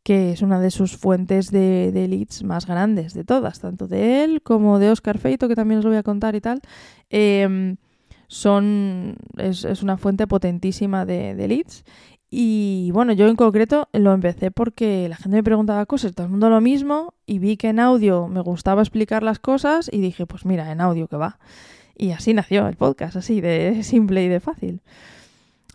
que 0.03 0.31
es 0.31 0.41
una 0.41 0.59
de 0.59 0.71
sus 0.71 0.97
fuentes 0.97 1.51
de, 1.51 1.91
de, 1.91 2.07
leads 2.07 2.43
más 2.43 2.65
grandes 2.65 3.13
de 3.13 3.23
todas, 3.23 3.59
tanto 3.59 3.87
de 3.87 4.23
él 4.23 4.41
como 4.41 4.79
de 4.79 4.91
Oscar 4.91 5.17
Feito, 5.17 5.47
que 5.47 5.55
también 5.55 5.79
os 5.79 5.85
voy 5.85 5.97
a 5.97 6.03
contar 6.03 6.35
y 6.35 6.41
tal. 6.41 6.61
Em, 7.09 7.77
son, 8.27 9.15
es, 9.37 9.63
una 9.81 9.97
fuente 9.97 10.27
potentísima 10.27 11.05
de, 11.05 11.35
de 11.35 11.47
leads 11.47 11.83
y 12.29 12.91
bueno, 12.91 13.13
yo 13.13 13.27
en 13.27 13.35
concreto 13.37 13.87
lo 13.93 14.13
empecé 14.13 14.51
porque 14.51 15.07
la 15.07 15.15
gente 15.15 15.37
me 15.37 15.43
preguntaba 15.43 15.85
cosas, 15.85 16.13
todo 16.13 16.25
el 16.25 16.31
mundo 16.31 16.49
lo 16.49 16.59
mismo, 16.59 17.13
y 17.25 17.39
vi 17.39 17.55
que 17.55 17.69
en 17.69 17.79
audio 17.79 18.27
me 18.27 18.41
gustaba 18.41 18.81
explicar 18.81 19.23
las 19.23 19.39
cosas 19.39 19.89
y 19.91 20.01
dije, 20.01 20.25
pues 20.25 20.45
mira, 20.45 20.71
en 20.71 20.81
audio 20.81 21.07
que 21.07 21.15
va. 21.15 21.39
Y 21.95 22.11
así 22.11 22.33
nació 22.33 22.67
el 22.67 22.75
podcast, 22.75 23.15
así 23.15 23.39
de 23.41 23.81
simple 23.83 24.23
y 24.23 24.27
de 24.27 24.39
fácil. 24.39 24.81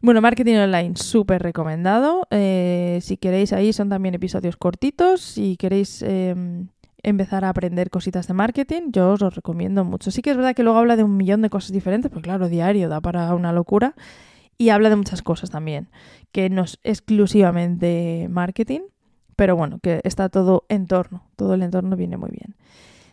Bueno, 0.03 0.21
marketing 0.21 0.57
online, 0.57 0.97
súper 0.97 1.43
recomendado. 1.43 2.27
Eh, 2.33 2.99
si 3.03 3.17
queréis, 3.17 3.53
ahí 3.53 3.73
son 3.73 3.89
también 3.89 4.17
episodios 4.17 4.57
cortitos. 4.57 5.21
Si 5.21 5.57
queréis 5.57 6.03
em, 6.03 6.67
empezar 7.05 7.45
a 7.45 7.51
aprender 7.51 7.89
cositas 7.89 8.27
de 8.27 8.35
marketing, 8.35 8.91
yo 8.91 9.13
os 9.13 9.21
lo 9.21 9.31
recomiendo 9.31 9.85
mucho. 9.85 10.11
Sí 10.11 10.21
que 10.21 10.31
es 10.31 10.37
verdad 10.37 10.57
que 10.57 10.65
luego 10.65 10.81
habla 10.81 10.97
de 10.97 11.05
un 11.05 11.17
millón 11.17 11.41
de 11.41 11.51
cosas 11.51 11.71
diferentes, 11.71 12.11
pues 12.11 12.25
claro, 12.25 12.49
diario 12.49 12.89
da 12.89 13.01
para 13.01 13.33
una 13.33 13.53
locura 13.53 13.95
y 14.59 14.71
habla 14.71 14.91
de 14.91 14.97
muchas 14.97 15.23
cosas 15.23 15.51
también, 15.51 15.89
que 16.33 16.51
no 16.51 16.63
es 16.65 16.81
exclusivamente 16.83 18.27
marketing, 18.29 18.81
pero 19.37 19.55
bueno, 19.55 19.79
que 19.81 20.01
está 20.03 20.29
todo 20.29 20.65
en 20.69 20.89
torno, 20.89 21.23
todo 21.37 21.55
el 21.55 21.63
entorno 21.63 21.95
viene 21.95 22.17
muy 22.17 22.31
bien. 22.31 22.57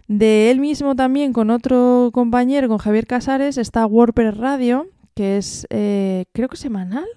De 0.08 0.50
él 0.50 0.60
mismo 0.60 0.96
también 0.96 1.34
con 1.34 1.52
otro 1.52 2.10
compañero, 2.14 2.68
con 2.68 2.80
Javier 2.80 3.06
Casares, 3.06 3.60
está 3.60 3.86
WordPress 3.86 4.38
Radio, 4.38 4.88
que 5.16 5.38
es 5.38 5.68
eh, 5.70 6.26
creo 6.32 6.50
que 6.50 6.58
semanal. 6.58 7.08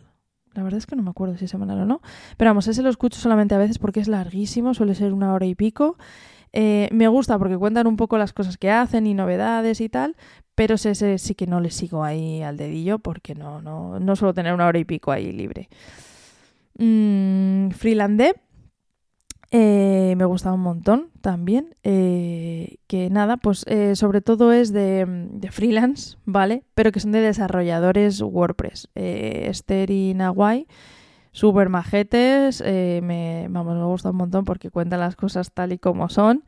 La 0.54 0.62
verdad 0.62 0.78
es 0.78 0.86
que 0.86 0.96
no 0.96 1.02
me 1.02 1.10
acuerdo 1.10 1.36
si 1.36 1.46
es 1.46 1.50
semanal 1.50 1.80
o 1.80 1.86
no. 1.86 2.02
Pero 2.36 2.50
vamos, 2.50 2.68
ese 2.68 2.82
lo 2.82 2.90
escucho 2.90 3.18
solamente 3.18 3.54
a 3.54 3.58
veces 3.58 3.78
porque 3.78 4.00
es 4.00 4.08
larguísimo, 4.08 4.74
suele 4.74 4.94
ser 4.94 5.12
una 5.14 5.32
hora 5.32 5.46
y 5.46 5.54
pico. 5.54 5.96
Eh, 6.52 6.90
me 6.92 7.08
gusta 7.08 7.38
porque 7.38 7.56
cuentan 7.56 7.86
un 7.86 7.96
poco 7.96 8.18
las 8.18 8.34
cosas 8.34 8.58
que 8.58 8.70
hacen 8.70 9.06
y 9.06 9.14
novedades 9.14 9.80
y 9.80 9.88
tal, 9.88 10.16
pero 10.54 10.74
ese 10.74 11.16
sí 11.16 11.34
que 11.34 11.46
no 11.46 11.60
le 11.60 11.70
sigo 11.70 12.04
ahí 12.04 12.42
al 12.42 12.58
dedillo 12.58 12.98
porque 12.98 13.34
no, 13.34 13.62
no, 13.62 13.98
no 13.98 14.16
suelo 14.16 14.34
tener 14.34 14.52
una 14.52 14.66
hora 14.66 14.78
y 14.78 14.84
pico 14.84 15.10
ahí 15.10 15.32
libre. 15.32 15.70
Mm. 16.78 17.70
Eh, 19.54 20.14
me 20.16 20.24
gusta 20.24 20.50
un 20.50 20.60
montón 20.60 21.10
también. 21.20 21.76
Eh, 21.82 22.76
que 22.86 23.10
nada, 23.10 23.36
pues 23.36 23.64
eh, 23.68 23.94
sobre 23.96 24.22
todo 24.22 24.50
es 24.50 24.72
de, 24.72 25.06
freelance, 25.50 26.16
¿vale? 26.24 26.64
Pero 26.74 26.90
que 26.90 27.00
son 27.00 27.12
de 27.12 27.20
desarrolladores 27.20 28.22
WordPress. 28.22 28.88
Esther 28.94 29.90
y 29.90 30.14
Nawai, 30.14 30.66
súper 31.32 31.68
majetes. 31.68 32.62
me, 32.62 33.46
vamos, 33.50 33.76
me 33.76 33.84
gusta 33.84 34.10
un 34.10 34.16
montón 34.16 34.46
porque 34.46 34.70
cuentan 34.70 35.00
las 35.00 35.16
cosas 35.16 35.52
tal 35.52 35.72
y 35.72 35.78
como 35.78 36.08
son 36.08 36.44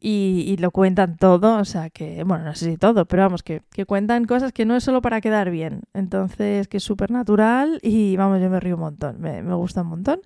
y, 0.00 0.56
lo 0.58 0.70
cuentan 0.70 1.16
todo, 1.16 1.58
o 1.58 1.64
sea 1.64 1.90
que, 1.90 2.22
bueno, 2.22 2.44
no 2.44 2.54
sé 2.54 2.70
si 2.70 2.76
todo, 2.76 3.06
pero 3.06 3.24
vamos, 3.24 3.42
que, 3.42 3.62
cuentan 3.86 4.26
cosas 4.26 4.52
que 4.52 4.64
no 4.64 4.76
es 4.76 4.84
solo 4.84 5.02
para 5.02 5.20
quedar 5.20 5.50
bien, 5.50 5.82
entonces 5.92 6.68
que 6.68 6.76
es 6.76 6.84
súper 6.84 7.10
natural 7.10 7.80
y 7.82 8.16
vamos, 8.16 8.40
yo 8.40 8.48
me 8.48 8.60
río 8.60 8.76
un 8.76 8.82
montón, 8.82 9.20
me, 9.20 9.42
gusta 9.54 9.82
un 9.82 9.88
montón. 9.88 10.20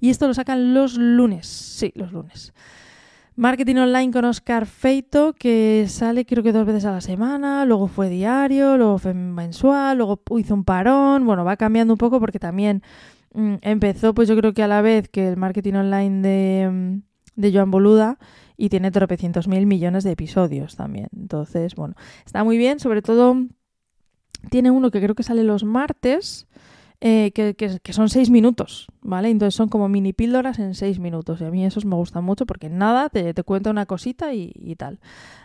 Y 0.00 0.10
esto 0.10 0.26
lo 0.26 0.34
sacan 0.34 0.72
los 0.72 0.96
lunes, 0.96 1.46
sí, 1.46 1.92
los 1.94 2.12
lunes. 2.12 2.54
Marketing 3.36 3.76
Online 3.76 4.12
con 4.12 4.24
Oscar 4.24 4.66
Feito, 4.66 5.34
que 5.34 5.84
sale 5.88 6.24
creo 6.24 6.42
que 6.42 6.52
dos 6.52 6.66
veces 6.66 6.86
a 6.86 6.92
la 6.92 7.00
semana, 7.00 7.64
luego 7.66 7.86
fue 7.86 8.08
diario, 8.08 8.76
luego 8.78 8.98
fue 8.98 9.14
mensual, 9.14 9.98
luego 9.98 10.20
hizo 10.38 10.54
un 10.54 10.64
parón, 10.64 11.24
bueno, 11.26 11.44
va 11.44 11.56
cambiando 11.56 11.94
un 11.94 11.98
poco 11.98 12.18
porque 12.18 12.38
también 12.38 12.82
mm, 13.34 13.56
empezó 13.60 14.14
pues 14.14 14.28
yo 14.28 14.36
creo 14.36 14.54
que 14.54 14.62
a 14.62 14.68
la 14.68 14.80
vez 14.80 15.08
que 15.08 15.28
el 15.28 15.36
Marketing 15.36 15.74
Online 15.74 16.22
de, 16.22 16.70
mm, 16.70 17.02
de 17.36 17.52
Joan 17.52 17.70
Boluda 17.70 18.18
y 18.58 18.68
tiene 18.68 18.90
tropecientos 18.90 19.48
mil 19.48 19.64
millones 19.64 20.04
de 20.04 20.10
episodios 20.10 20.76
también. 20.76 21.08
Entonces, 21.16 21.76
bueno, 21.76 21.94
está 22.26 22.44
muy 22.44 22.58
bien, 22.58 22.80
sobre 22.80 23.00
todo 23.00 23.36
tiene 24.50 24.70
uno 24.70 24.90
que 24.90 25.00
creo 25.00 25.14
que 25.14 25.22
sale 25.22 25.44
los 25.44 25.64
martes. 25.64 26.46
Eh, 27.00 27.30
que, 27.30 27.92
son 27.92 28.08
seis 28.08 28.28
minutos, 28.28 28.88
¿vale? 29.02 29.30
Entonces 29.30 29.54
son 29.54 29.68
como 29.68 29.88
mini 29.88 30.12
píldoras 30.12 30.58
en 30.58 30.74
seis 30.74 30.98
minutos. 30.98 31.40
Y 31.40 31.44
a 31.44 31.50
mí 31.50 31.64
esos 31.64 31.84
me 31.84 31.94
gustan 31.94 32.24
mucho 32.24 32.44
porque 32.44 32.68
nada, 32.68 33.08
te, 33.08 33.32
te 33.32 33.44
cuenta 33.44 33.70
una 33.70 33.86
cosita 33.86 34.34
y, 34.34 34.52
y, 34.56 34.74
tal. 34.74 34.98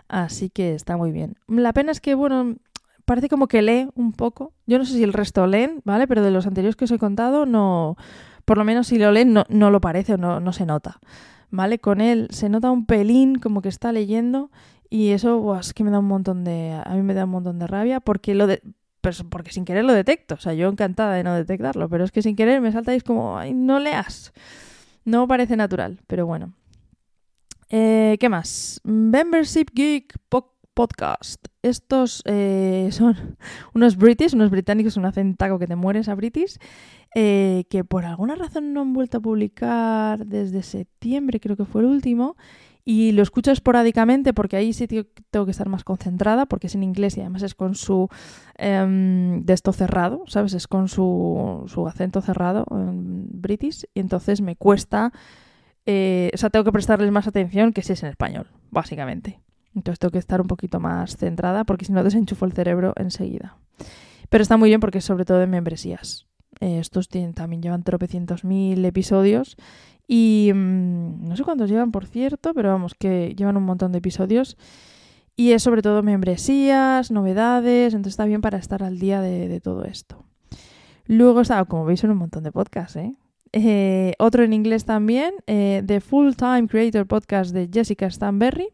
Así 0.08 0.50
que 0.50 0.74
está 0.74 0.98
muy 0.98 1.12
bien. 1.12 1.36
La 1.48 1.72
pena 1.72 1.92
es 1.92 2.02
que, 2.02 2.16
bueno, 2.16 2.56
parece 3.06 3.30
como 3.30 3.48
que 3.48 3.62
lee 3.62 3.88
un 3.94 4.14
poco. 4.14 4.54
Yo 4.66 4.80
no 4.80 4.86
sé 4.86 4.94
si 4.94 5.04
el 5.04 5.14
resto 5.14 5.46
leen, 5.46 5.82
¿vale? 5.86 6.08
Pero 6.08 6.24
de 6.24 6.32
los 6.32 6.48
anteriores 6.48 6.76
que 6.76 6.86
os 6.86 6.92
he 6.92 6.98
contado, 6.98 7.46
no. 7.46 7.98
Por 8.46 8.58
lo 8.58 8.64
menos 8.64 8.88
si 8.88 8.98
lo 8.98 9.12
leen, 9.12 9.34
no, 9.34 9.46
no 9.48 9.70
lo 9.70 9.80
parece 9.80 10.16
o 10.16 10.18
no, 10.18 10.40
no 10.40 10.54
se 10.54 10.66
nota. 10.66 11.00
¿Vale? 11.54 11.78
Con 11.78 12.02
él 12.02 12.28
se 12.32 12.50
nota 12.50 12.72
un 12.72 12.88
pelín 12.88 13.36
como 13.36 13.62
que 13.62 13.70
está 13.70 13.92
leyendo 13.92 14.50
y 14.90 15.12
eso 15.12 15.56
es 15.56 15.74
que 15.74 15.84
me 15.84 15.92
da 15.92 16.00
un 16.00 16.08
montón 16.08 16.44
de... 16.44 16.82
A 16.84 16.96
mí 16.96 17.04
me 17.04 17.14
da 17.14 17.26
un 17.26 17.30
montón 17.30 17.60
de 17.60 17.68
rabia 17.68 18.00
porque 18.00 18.34
lo 18.34 18.48
de... 18.48 18.62
Pues 19.02 19.22
porque 19.30 19.52
sin 19.52 19.64
querer 19.64 19.86
lo 19.86 19.94
detecto, 19.94 20.36
o 20.36 20.40
sea, 20.40 20.54
yo 20.54 20.68
encantada 20.68 21.14
de 21.14 21.24
no 21.24 21.36
detectarlo, 21.36 21.90
pero 21.90 22.06
es 22.06 22.12
que 22.12 22.22
sin 22.22 22.36
querer 22.36 22.60
me 22.60 22.72
saltáis 22.72 23.04
como, 23.04 23.38
ay, 23.38 23.54
no 23.54 23.80
leas. 23.80 24.34
No 25.06 25.28
parece 25.28 25.56
natural, 25.56 26.00
pero 26.08 26.26
bueno. 26.26 26.54
Eh, 27.70 28.18
¿Qué 28.20 28.30
más? 28.30 28.80
Membership 28.84 29.68
Geek 29.74 30.18
Podcast. 30.74 31.46
Estos 31.62 32.24
eh, 32.26 32.90
son 32.92 33.38
unos 33.74 33.98
british, 33.98 34.34
unos 34.34 34.50
británicos, 34.50 34.98
un 34.98 35.06
acentaco 35.06 35.60
que 35.60 35.68
te 35.68 35.76
mueres 35.76 36.10
a 36.10 36.16
british, 36.16 36.58
eh, 37.16 37.66
que 37.70 37.84
por 37.84 38.06
alguna 38.06 38.36
razón 38.36 38.74
no 38.74 38.82
han 38.82 38.94
vuelto 38.94 39.18
a 39.18 39.22
publicar 39.22 40.26
desde 40.26 40.64
septiembre, 40.64 41.40
creo 41.40 41.56
que 41.56 41.66
fue 41.66 41.82
el 41.82 41.88
último, 41.88 42.36
y 42.86 43.14
lo 43.14 43.24
escucho 43.24 43.52
esporádicamente 43.52 44.34
porque 44.34 44.58
ahí 44.58 44.74
sí 44.74 44.88
tengo 44.88 45.46
que 45.46 45.52
estar 45.52 45.70
más 45.70 45.84
concentrada 45.84 46.46
porque 46.46 46.68
es 46.68 46.76
en 46.76 46.84
inglés 46.84 47.16
y 47.18 47.22
además 47.22 47.44
es 47.44 47.56
con 47.56 47.76
su 47.76 48.10
eh, 48.58 49.40
de 49.42 49.54
esto 49.54 49.72
cerrado, 49.72 50.24
¿sabes? 50.28 50.54
Es 50.54 50.68
con 50.68 50.90
su, 50.90 51.64
su 51.68 51.88
acento 51.88 52.22
cerrado 52.22 52.66
en 52.72 53.28
british 53.42 53.86
y 53.94 54.02
entonces 54.02 54.42
me 54.42 54.56
cuesta, 54.56 55.14
eh, 55.86 56.32
o 56.34 56.38
sea, 56.38 56.50
tengo 56.50 56.66
que 56.66 56.72
prestarles 56.74 57.12
más 57.12 57.28
atención 57.28 57.72
que 57.72 57.84
si 57.84 57.94
es 57.94 58.04
en 58.04 58.10
español, 58.10 58.48
básicamente. 58.70 59.40
Entonces 59.76 60.00
tengo 60.00 60.12
que 60.12 60.20
estar 60.20 60.42
un 60.42 60.48
poquito 60.48 60.80
más 60.80 61.18
centrada 61.18 61.64
porque 61.64 61.86
si 61.86 61.92
no 61.92 62.04
desenchufo 62.04 62.46
el 62.46 62.54
cerebro 62.54 62.94
enseguida. 62.96 63.58
Pero 64.30 64.42
está 64.42 64.58
muy 64.58 64.70
bien 64.70 64.80
porque 64.80 65.00
es 65.00 65.06
sobre 65.06 65.26
todo 65.26 65.40
de 65.40 65.48
membresías. 65.48 66.28
Eh, 66.60 66.80
estos 66.80 67.10
también 67.10 67.62
llevan 67.62 67.84
tropecientos 67.84 68.44
mil 68.44 68.86
episodios 68.86 69.58
y 70.08 70.52
mmm, 70.54 71.28
no 71.28 71.36
sé 71.36 71.44
cuántos 71.44 71.70
llevan, 71.70 71.92
por 71.92 72.06
cierto, 72.06 72.54
pero 72.54 72.70
vamos, 72.70 72.94
que 72.94 73.34
llevan 73.38 73.58
un 73.58 73.64
montón 73.64 73.92
de 73.92 74.00
episodios. 74.00 74.58
Y 75.36 75.52
es 75.52 75.64
sobre 75.64 75.82
todo 75.82 76.04
membresías, 76.04 77.10
novedades, 77.10 77.94
entonces 77.94 78.14
está 78.14 78.26
bien 78.26 78.42
para 78.42 78.60
estar 78.60 78.84
al 78.84 79.00
día 79.00 79.20
de, 79.20 79.60
todo 79.62 79.84
esto. 79.84 80.24
Luego 81.08 81.42
está, 81.42 81.64
como 81.66 81.86
veis, 81.86 82.04
en 82.04 82.12
un 82.12 82.18
montón 82.18 82.44
de 82.44 82.52
podcasts, 82.52 82.98
¿eh? 82.98 83.16
Eh, 83.52 84.14
otro 84.20 84.44
en 84.44 84.54
inglés 84.54 84.86
también, 84.86 85.34
eh, 85.48 85.84
The 85.86 86.02
Full 86.02 86.34
Time 86.34 86.68
Creator 86.68 87.08
Podcast 87.08 87.52
de 87.52 87.70
Jessica 87.72 88.10
Stanberry, 88.10 88.68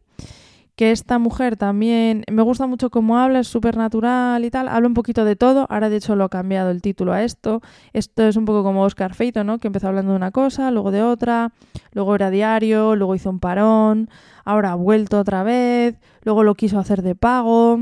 que 0.80 0.92
esta 0.92 1.18
mujer 1.18 1.58
también 1.58 2.24
me 2.32 2.40
gusta 2.40 2.66
mucho 2.66 2.88
cómo 2.88 3.18
habla, 3.18 3.40
es 3.40 3.48
súper 3.48 3.76
natural 3.76 4.42
y 4.46 4.50
tal, 4.50 4.66
habla 4.66 4.88
un 4.88 4.94
poquito 4.94 5.26
de 5.26 5.36
todo, 5.36 5.66
ahora 5.68 5.90
de 5.90 5.96
hecho 5.96 6.16
lo 6.16 6.24
ha 6.24 6.30
cambiado 6.30 6.70
el 6.70 6.80
título 6.80 7.12
a 7.12 7.22
esto, 7.22 7.60
esto 7.92 8.26
es 8.26 8.36
un 8.36 8.46
poco 8.46 8.62
como 8.62 8.82
Oscar 8.84 9.14
Feito, 9.14 9.44
¿no? 9.44 9.58
que 9.58 9.66
empezó 9.66 9.88
hablando 9.88 10.12
de 10.12 10.16
una 10.16 10.30
cosa, 10.30 10.70
luego 10.70 10.90
de 10.90 11.02
otra, 11.02 11.52
luego 11.92 12.14
era 12.14 12.30
diario, 12.30 12.96
luego 12.96 13.14
hizo 13.14 13.28
un 13.28 13.40
parón, 13.40 14.08
ahora 14.46 14.72
ha 14.72 14.74
vuelto 14.74 15.18
otra 15.18 15.42
vez, 15.42 16.00
luego 16.22 16.44
lo 16.44 16.54
quiso 16.54 16.78
hacer 16.78 17.02
de 17.02 17.14
pago. 17.14 17.80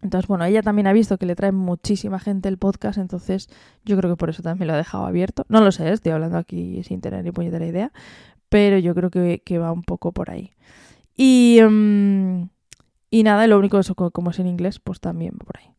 Entonces, 0.00 0.28
bueno, 0.28 0.46
ella 0.46 0.62
también 0.62 0.86
ha 0.86 0.94
visto 0.94 1.18
que 1.18 1.26
le 1.26 1.34
trae 1.34 1.52
muchísima 1.52 2.18
gente 2.18 2.48
el 2.48 2.56
podcast, 2.56 2.96
entonces 2.96 3.50
yo 3.84 3.98
creo 3.98 4.10
que 4.10 4.16
por 4.16 4.30
eso 4.30 4.42
también 4.42 4.68
lo 4.68 4.72
ha 4.72 4.78
dejado 4.78 5.04
abierto. 5.04 5.44
No 5.50 5.60
lo 5.60 5.72
sé, 5.72 5.92
estoy 5.92 6.12
hablando 6.12 6.38
aquí 6.38 6.82
sin 6.84 7.02
tener 7.02 7.22
ni 7.22 7.32
puñetera 7.32 7.66
idea, 7.66 7.92
pero 8.48 8.78
yo 8.78 8.94
creo 8.94 9.10
que, 9.10 9.42
que 9.44 9.58
va 9.58 9.72
un 9.72 9.82
poco 9.82 10.12
por 10.12 10.30
ahí. 10.30 10.54
Y, 11.18 11.60
um, 11.62 12.48
y 13.10 13.24
nada, 13.24 13.46
lo 13.48 13.58
único 13.58 13.78
eso, 13.78 13.94
como 13.96 14.30
es 14.30 14.38
en 14.38 14.46
inglés, 14.46 14.78
pues 14.78 15.00
también 15.00 15.36
por 15.36 15.58
ahí. 15.58 15.74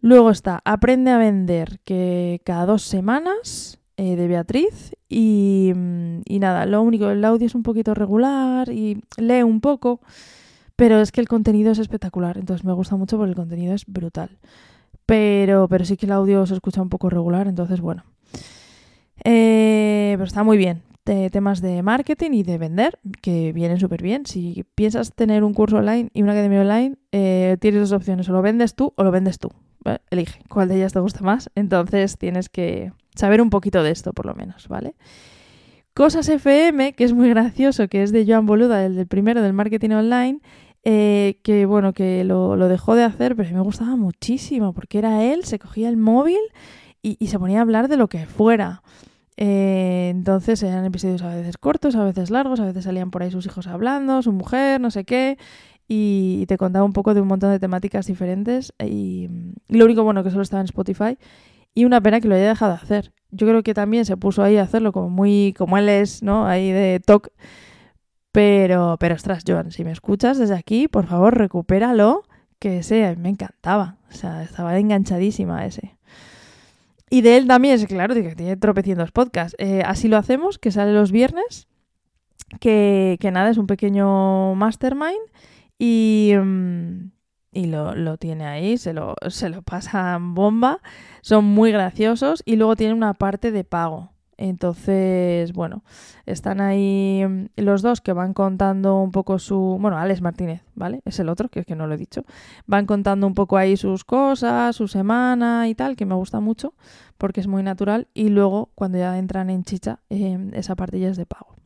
Luego 0.00 0.30
está 0.30 0.62
Aprende 0.64 1.10
a 1.10 1.18
vender, 1.18 1.78
que 1.84 2.40
cada 2.42 2.64
dos 2.64 2.82
semanas 2.82 3.78
eh, 3.98 4.16
de 4.16 4.26
Beatriz. 4.26 4.94
Y, 5.08 5.72
y 6.24 6.38
nada, 6.38 6.64
lo 6.64 6.80
único, 6.82 7.10
el 7.10 7.24
audio 7.24 7.46
es 7.46 7.54
un 7.54 7.62
poquito 7.62 7.94
regular 7.94 8.70
y 8.70 9.02
lee 9.18 9.42
un 9.42 9.60
poco, 9.60 10.00
pero 10.74 11.00
es 11.00 11.12
que 11.12 11.20
el 11.20 11.28
contenido 11.28 11.70
es 11.70 11.78
espectacular. 11.78 12.38
Entonces 12.38 12.64
me 12.64 12.72
gusta 12.72 12.96
mucho 12.96 13.18
porque 13.18 13.30
el 13.30 13.36
contenido 13.36 13.74
es 13.74 13.84
brutal. 13.86 14.38
Pero, 15.04 15.68
pero 15.68 15.84
sí 15.84 15.98
que 15.98 16.06
el 16.06 16.12
audio 16.12 16.46
se 16.46 16.54
escucha 16.54 16.80
un 16.80 16.88
poco 16.88 17.10
regular, 17.10 17.46
entonces 17.46 17.82
bueno. 17.82 18.04
Eh, 19.24 20.14
pero 20.16 20.24
está 20.24 20.44
muy 20.44 20.56
bien 20.56 20.87
temas 21.30 21.60
de 21.60 21.82
marketing 21.82 22.32
y 22.32 22.42
de 22.42 22.58
vender, 22.58 22.98
que 23.22 23.52
vienen 23.52 23.80
súper 23.80 24.02
bien. 24.02 24.26
Si 24.26 24.64
piensas 24.74 25.12
tener 25.14 25.44
un 25.44 25.54
curso 25.54 25.78
online 25.78 26.10
y 26.12 26.22
una 26.22 26.32
academia 26.32 26.60
online, 26.60 26.96
eh, 27.12 27.56
tienes 27.60 27.80
dos 27.80 27.92
opciones, 27.92 28.28
o 28.28 28.32
lo 28.32 28.42
vendes 28.42 28.74
tú 28.74 28.92
o 28.96 29.04
lo 29.04 29.10
vendes 29.10 29.38
tú. 29.38 29.48
¿vale? 29.80 30.00
Elige 30.10 30.40
cuál 30.48 30.68
de 30.68 30.76
ellas 30.76 30.92
te 30.92 31.00
gusta 31.00 31.22
más. 31.22 31.50
Entonces 31.54 32.18
tienes 32.18 32.48
que 32.48 32.92
saber 33.14 33.40
un 33.40 33.50
poquito 33.50 33.82
de 33.82 33.90
esto, 33.90 34.12
por 34.12 34.26
lo 34.26 34.34
menos, 34.34 34.68
¿vale? 34.68 34.94
Cosas 35.94 36.28
FM, 36.28 36.92
que 36.92 37.04
es 37.04 37.12
muy 37.12 37.28
gracioso, 37.30 37.88
que 37.88 38.02
es 38.02 38.12
de 38.12 38.24
Joan 38.26 38.46
Boluda, 38.46 38.84
el 38.84 38.94
del 38.94 39.06
primero 39.06 39.42
del 39.42 39.52
marketing 39.52 39.90
online, 39.90 40.40
eh, 40.84 41.40
que 41.42 41.66
bueno, 41.66 41.92
que 41.92 42.22
lo, 42.22 42.56
dejó 42.68 42.94
de 42.94 43.02
hacer, 43.02 43.34
pero 43.34 43.52
me 43.52 43.60
gustaba 43.60 43.96
muchísimo, 43.96 44.72
porque 44.72 44.98
era 44.98 45.24
él, 45.24 45.44
se 45.44 45.58
cogía 45.58 45.88
el 45.88 45.96
móvil 45.96 46.38
y 47.02 47.28
se 47.28 47.38
ponía 47.38 47.60
a 47.60 47.62
hablar 47.62 47.88
de 47.88 47.96
lo 47.96 48.08
que 48.08 48.26
fuera. 48.26 48.82
Eh, 49.40 50.08
entonces 50.10 50.60
eran 50.64 50.84
episodios 50.84 51.22
a 51.22 51.32
veces 51.32 51.58
cortos, 51.58 51.94
a 51.94 52.02
veces 52.02 52.28
largos, 52.30 52.58
a 52.58 52.64
veces 52.66 52.82
salían 52.84 53.12
por 53.12 53.22
ahí 53.22 53.30
sus 53.30 53.46
hijos 53.46 53.68
hablando, 53.68 54.20
su 54.20 54.32
mujer, 54.32 54.80
no 54.80 54.90
sé 54.90 55.04
qué, 55.04 55.38
y, 55.86 56.44
te 56.48 56.58
contaba 56.58 56.84
un 56.84 56.92
poco 56.92 57.14
de 57.14 57.20
un 57.20 57.28
montón 57.28 57.52
de 57.52 57.60
temáticas 57.60 58.06
diferentes. 58.06 58.74
Y, 58.84 59.28
lo 59.68 59.84
único 59.84 60.02
bueno 60.02 60.24
que 60.24 60.30
solo 60.30 60.42
estaba 60.42 60.60
en 60.60 60.66
Spotify, 60.66 61.18
y 61.72 61.84
una 61.84 62.00
pena 62.00 62.20
que 62.20 62.26
lo 62.26 62.34
haya 62.34 62.48
dejado 62.48 62.72
de 62.72 62.78
hacer. 62.78 63.12
Yo 63.30 63.46
creo 63.46 63.62
que 63.62 63.74
también 63.74 64.04
se 64.04 64.16
puso 64.16 64.42
ahí 64.42 64.56
a 64.56 64.62
hacerlo 64.62 64.90
como 64.92 65.08
muy, 65.08 65.54
como 65.56 65.78
él 65.78 65.88
es, 65.88 66.22
¿no? 66.22 66.46
Ahí 66.46 66.72
de 66.72 67.00
talk. 67.04 67.30
Pero, 68.32 68.96
pero 68.98 69.14
ostras, 69.14 69.44
Joan, 69.46 69.70
si 69.70 69.84
me 69.84 69.92
escuchas 69.92 70.38
desde 70.38 70.56
aquí, 70.56 70.88
por 70.88 71.06
favor, 71.06 71.38
recupéralo, 71.38 72.24
que 72.58 72.78
ese 72.78 73.16
me 73.16 73.28
encantaba. 73.28 73.98
O 74.10 74.14
sea, 74.14 74.42
estaba 74.42 74.76
enganchadísima 74.78 75.60
a 75.60 75.66
ese. 75.66 75.97
Y 77.10 77.22
de 77.22 77.36
él 77.36 77.46
también, 77.46 77.74
es 77.74 77.86
claro, 77.86 78.14
que 78.14 78.34
tiene 78.34 78.56
tropecientos 78.56 79.12
podcasts. 79.12 79.56
Eh, 79.58 79.82
así 79.84 80.08
lo 80.08 80.16
hacemos, 80.16 80.58
que 80.58 80.70
sale 80.70 80.92
los 80.92 81.10
viernes, 81.10 81.68
que, 82.60 83.16
que 83.20 83.30
nada, 83.30 83.50
es 83.50 83.58
un 83.58 83.66
pequeño 83.66 84.54
mastermind 84.54 85.18
y, 85.78 86.32
um, 86.36 87.10
y 87.52 87.66
lo, 87.66 87.94
lo, 87.94 88.16
tiene 88.18 88.46
ahí, 88.46 88.78
se 88.78 88.92
lo, 88.92 89.14
se 89.28 89.48
lo 89.48 89.62
pasan 89.62 90.34
bomba, 90.34 90.80
son 91.22 91.44
muy 91.44 91.72
graciosos 91.72 92.42
y 92.44 92.56
luego 92.56 92.76
tiene 92.76 92.94
una 92.94 93.14
parte 93.14 93.52
de 93.52 93.64
pago. 93.64 94.12
Entonces, 94.38 95.52
bueno, 95.52 95.82
están 96.24 96.60
ahí 96.60 97.48
los 97.56 97.82
dos 97.82 98.00
que 98.00 98.12
van 98.12 98.32
contando 98.32 99.00
un 99.00 99.10
poco 99.10 99.40
su... 99.40 99.76
Bueno, 99.80 99.98
Alex 99.98 100.22
Martínez, 100.22 100.62
¿vale? 100.76 101.00
Es 101.04 101.18
el 101.18 101.28
otro, 101.28 101.48
que 101.48 101.60
es 101.60 101.66
que 101.66 101.74
no 101.74 101.88
lo 101.88 101.94
he 101.94 101.98
dicho. 101.98 102.24
Van 102.66 102.86
contando 102.86 103.26
un 103.26 103.34
poco 103.34 103.56
ahí 103.56 103.76
sus 103.76 104.04
cosas, 104.04 104.76
su 104.76 104.86
semana 104.86 105.68
y 105.68 105.74
tal, 105.74 105.96
que 105.96 106.06
me 106.06 106.14
gusta 106.14 106.38
mucho 106.38 106.72
porque 107.18 107.40
es 107.40 107.48
muy 107.48 107.64
natural. 107.64 108.06
Y 108.14 108.28
luego, 108.28 108.70
cuando 108.76 108.98
ya 108.98 109.18
entran 109.18 109.50
en 109.50 109.64
chicha, 109.64 109.98
eh, 110.08 110.38
esa 110.52 110.76
parte 110.76 111.00
ya 111.00 111.08
es 111.08 111.16
de 111.16 111.26
pago. 111.26 111.56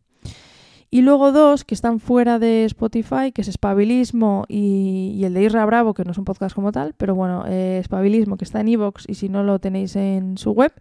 Y 0.90 1.02
luego 1.02 1.32
dos 1.32 1.64
que 1.64 1.74
están 1.74 2.00
fuera 2.00 2.38
de 2.38 2.64
Spotify, 2.64 3.32
que 3.32 3.42
es 3.42 3.48
Espabilismo 3.48 4.44
y, 4.48 5.14
y 5.16 5.24
el 5.24 5.34
de 5.34 5.44
Isra 5.44 5.64
Bravo, 5.64 5.94
que 5.94 6.04
no 6.04 6.10
es 6.10 6.18
un 6.18 6.24
podcast 6.24 6.54
como 6.54 6.72
tal, 6.72 6.94
pero 6.98 7.14
bueno, 7.14 7.44
eh, 7.46 7.78
Espabilismo, 7.80 8.36
que 8.36 8.44
está 8.44 8.60
en 8.60 8.68
Evox 8.68 9.08
y 9.08 9.14
si 9.14 9.28
no 9.28 9.42
lo 9.42 9.58
tenéis 9.58 9.96
en 9.96 10.36
su 10.36 10.52
web. 10.52 10.72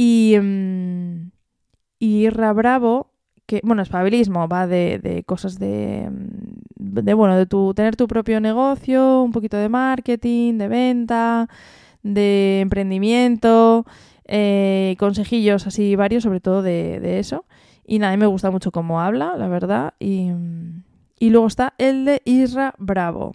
Y, 0.00 0.36
um, 0.38 1.32
y 1.98 2.26
Irra 2.26 2.52
Bravo, 2.52 3.10
que, 3.46 3.60
bueno, 3.64 3.82
espabilismo 3.82 4.46
va 4.46 4.68
de, 4.68 5.00
de 5.00 5.24
cosas 5.24 5.58
de, 5.58 6.08
de, 6.76 7.14
bueno, 7.14 7.36
de 7.36 7.46
tu, 7.46 7.74
tener 7.74 7.96
tu 7.96 8.06
propio 8.06 8.40
negocio, 8.40 9.22
un 9.22 9.32
poquito 9.32 9.56
de 9.56 9.68
marketing, 9.68 10.56
de 10.58 10.68
venta, 10.68 11.48
de 12.04 12.60
emprendimiento, 12.60 13.86
eh, 14.24 14.94
consejillos 15.00 15.66
así 15.66 15.96
varios, 15.96 16.22
sobre 16.22 16.38
todo 16.38 16.62
de, 16.62 17.00
de 17.00 17.18
eso. 17.18 17.44
Y 17.84 17.98
nada, 17.98 18.16
me 18.16 18.26
gusta 18.26 18.52
mucho 18.52 18.70
cómo 18.70 19.00
habla, 19.00 19.36
la 19.36 19.48
verdad. 19.48 19.94
Y, 19.98 20.30
y 21.18 21.30
luego 21.30 21.48
está 21.48 21.74
el 21.78 22.04
de 22.04 22.22
Isra 22.24 22.76
Bravo. 22.78 23.34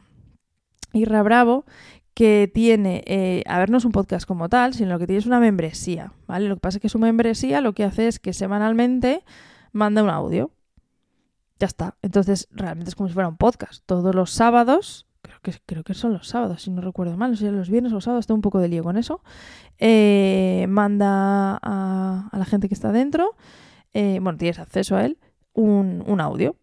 Isra 0.93 1.23
Bravo, 1.23 1.65
que 2.13 2.49
tiene, 2.53 3.03
eh, 3.07 3.43
a 3.47 3.57
ver, 3.57 3.69
no 3.69 3.77
es 3.77 3.85
un 3.85 3.91
podcast 3.91 4.27
como 4.27 4.49
tal, 4.49 4.73
sino 4.73 4.99
que 4.99 5.07
tiene 5.07 5.19
es 5.19 5.25
una 5.25 5.39
membresía, 5.39 6.13
¿vale? 6.27 6.47
Lo 6.47 6.55
que 6.55 6.61
pasa 6.61 6.77
es 6.77 6.81
que 6.81 6.89
su 6.89 6.99
membresía 6.99 7.61
lo 7.61 7.73
que 7.73 7.83
hace 7.83 8.07
es 8.07 8.19
que 8.19 8.33
semanalmente 8.33 9.23
manda 9.71 10.03
un 10.03 10.09
audio. 10.09 10.51
Ya 11.59 11.67
está. 11.67 11.95
Entonces, 12.01 12.47
realmente 12.51 12.89
es 12.89 12.95
como 12.95 13.07
si 13.07 13.13
fuera 13.13 13.29
un 13.29 13.37
podcast. 13.37 13.83
Todos 13.85 14.13
los 14.13 14.31
sábados, 14.31 15.07
creo 15.21 15.39
que, 15.41 15.53
creo 15.65 15.83
que 15.83 15.93
son 15.93 16.13
los 16.13 16.27
sábados, 16.27 16.63
si 16.63 16.71
no 16.71 16.81
recuerdo 16.81 17.17
mal, 17.17 17.31
no 17.31 17.37
sé 17.37 17.51
los 17.51 17.69
viernes 17.69 17.91
o 17.91 17.95
los 17.95 18.03
sábados, 18.03 18.27
tengo 18.27 18.37
un 18.37 18.41
poco 18.41 18.59
de 18.59 18.67
lío 18.67 18.83
con 18.83 18.97
eso. 18.97 19.23
Eh, 19.79 20.65
manda 20.69 21.57
a, 21.61 22.29
la 22.31 22.45
gente 22.45 22.67
que 22.67 22.75
está 22.75 22.91
dentro, 22.91 23.35
eh, 23.93 24.19
bueno, 24.21 24.37
tienes 24.37 24.59
acceso 24.59 24.95
a 24.95 25.05
él, 25.05 25.17
un 25.53 26.19
audio 26.19 26.55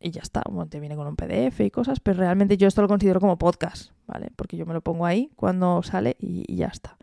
y 0.00 0.10
ya 0.10 0.20
está. 0.22 0.42
Bueno, 0.48 0.68
te 0.68 0.80
viene 0.80 0.96
con 0.96 1.06
un 1.06 1.16
PDF 1.16 1.60
y 1.60 1.70
cosas, 1.70 2.00
pero 2.00 2.18
realmente 2.18 2.56
yo 2.56 2.68
esto 2.68 2.82
lo 2.82 2.88
considero 2.88 3.20
como 3.20 3.38
podcast, 3.38 3.92
¿vale? 4.06 4.30
Porque 4.36 4.56
yo 4.56 4.66
me 4.66 4.74
lo 4.74 4.80
pongo 4.80 5.06
ahí 5.06 5.30
cuando 5.36 5.82
sale 5.82 6.16
y, 6.18 6.44
y 6.52 6.56
ya 6.56 6.66
está. 6.66 6.96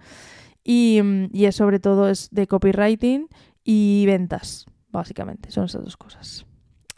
Y, 0.63 1.01
y, 1.31 1.45
es 1.45 1.55
sobre 1.55 1.79
todo 1.79 2.09
es 2.09 2.29
de 2.31 2.47
copywriting 2.47 3.27
y 3.63 4.05
ventas, 4.05 4.65
básicamente. 4.91 5.51
Son 5.51 5.65
esas 5.65 5.83
dos 5.83 5.97
cosas. 5.97 6.45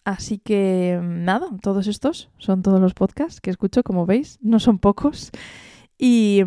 Así 0.04 0.38
que 0.38 1.00
nada, 1.02 1.48
todos 1.62 1.88
estos 1.88 2.30
son 2.38 2.62
todos 2.62 2.80
los 2.80 2.94
podcasts 2.94 3.42
que 3.42 3.50
escucho, 3.50 3.82
como 3.82 4.06
veis, 4.06 4.38
no 4.42 4.60
son 4.60 4.78
pocos. 4.78 5.32
Y, 5.98 6.44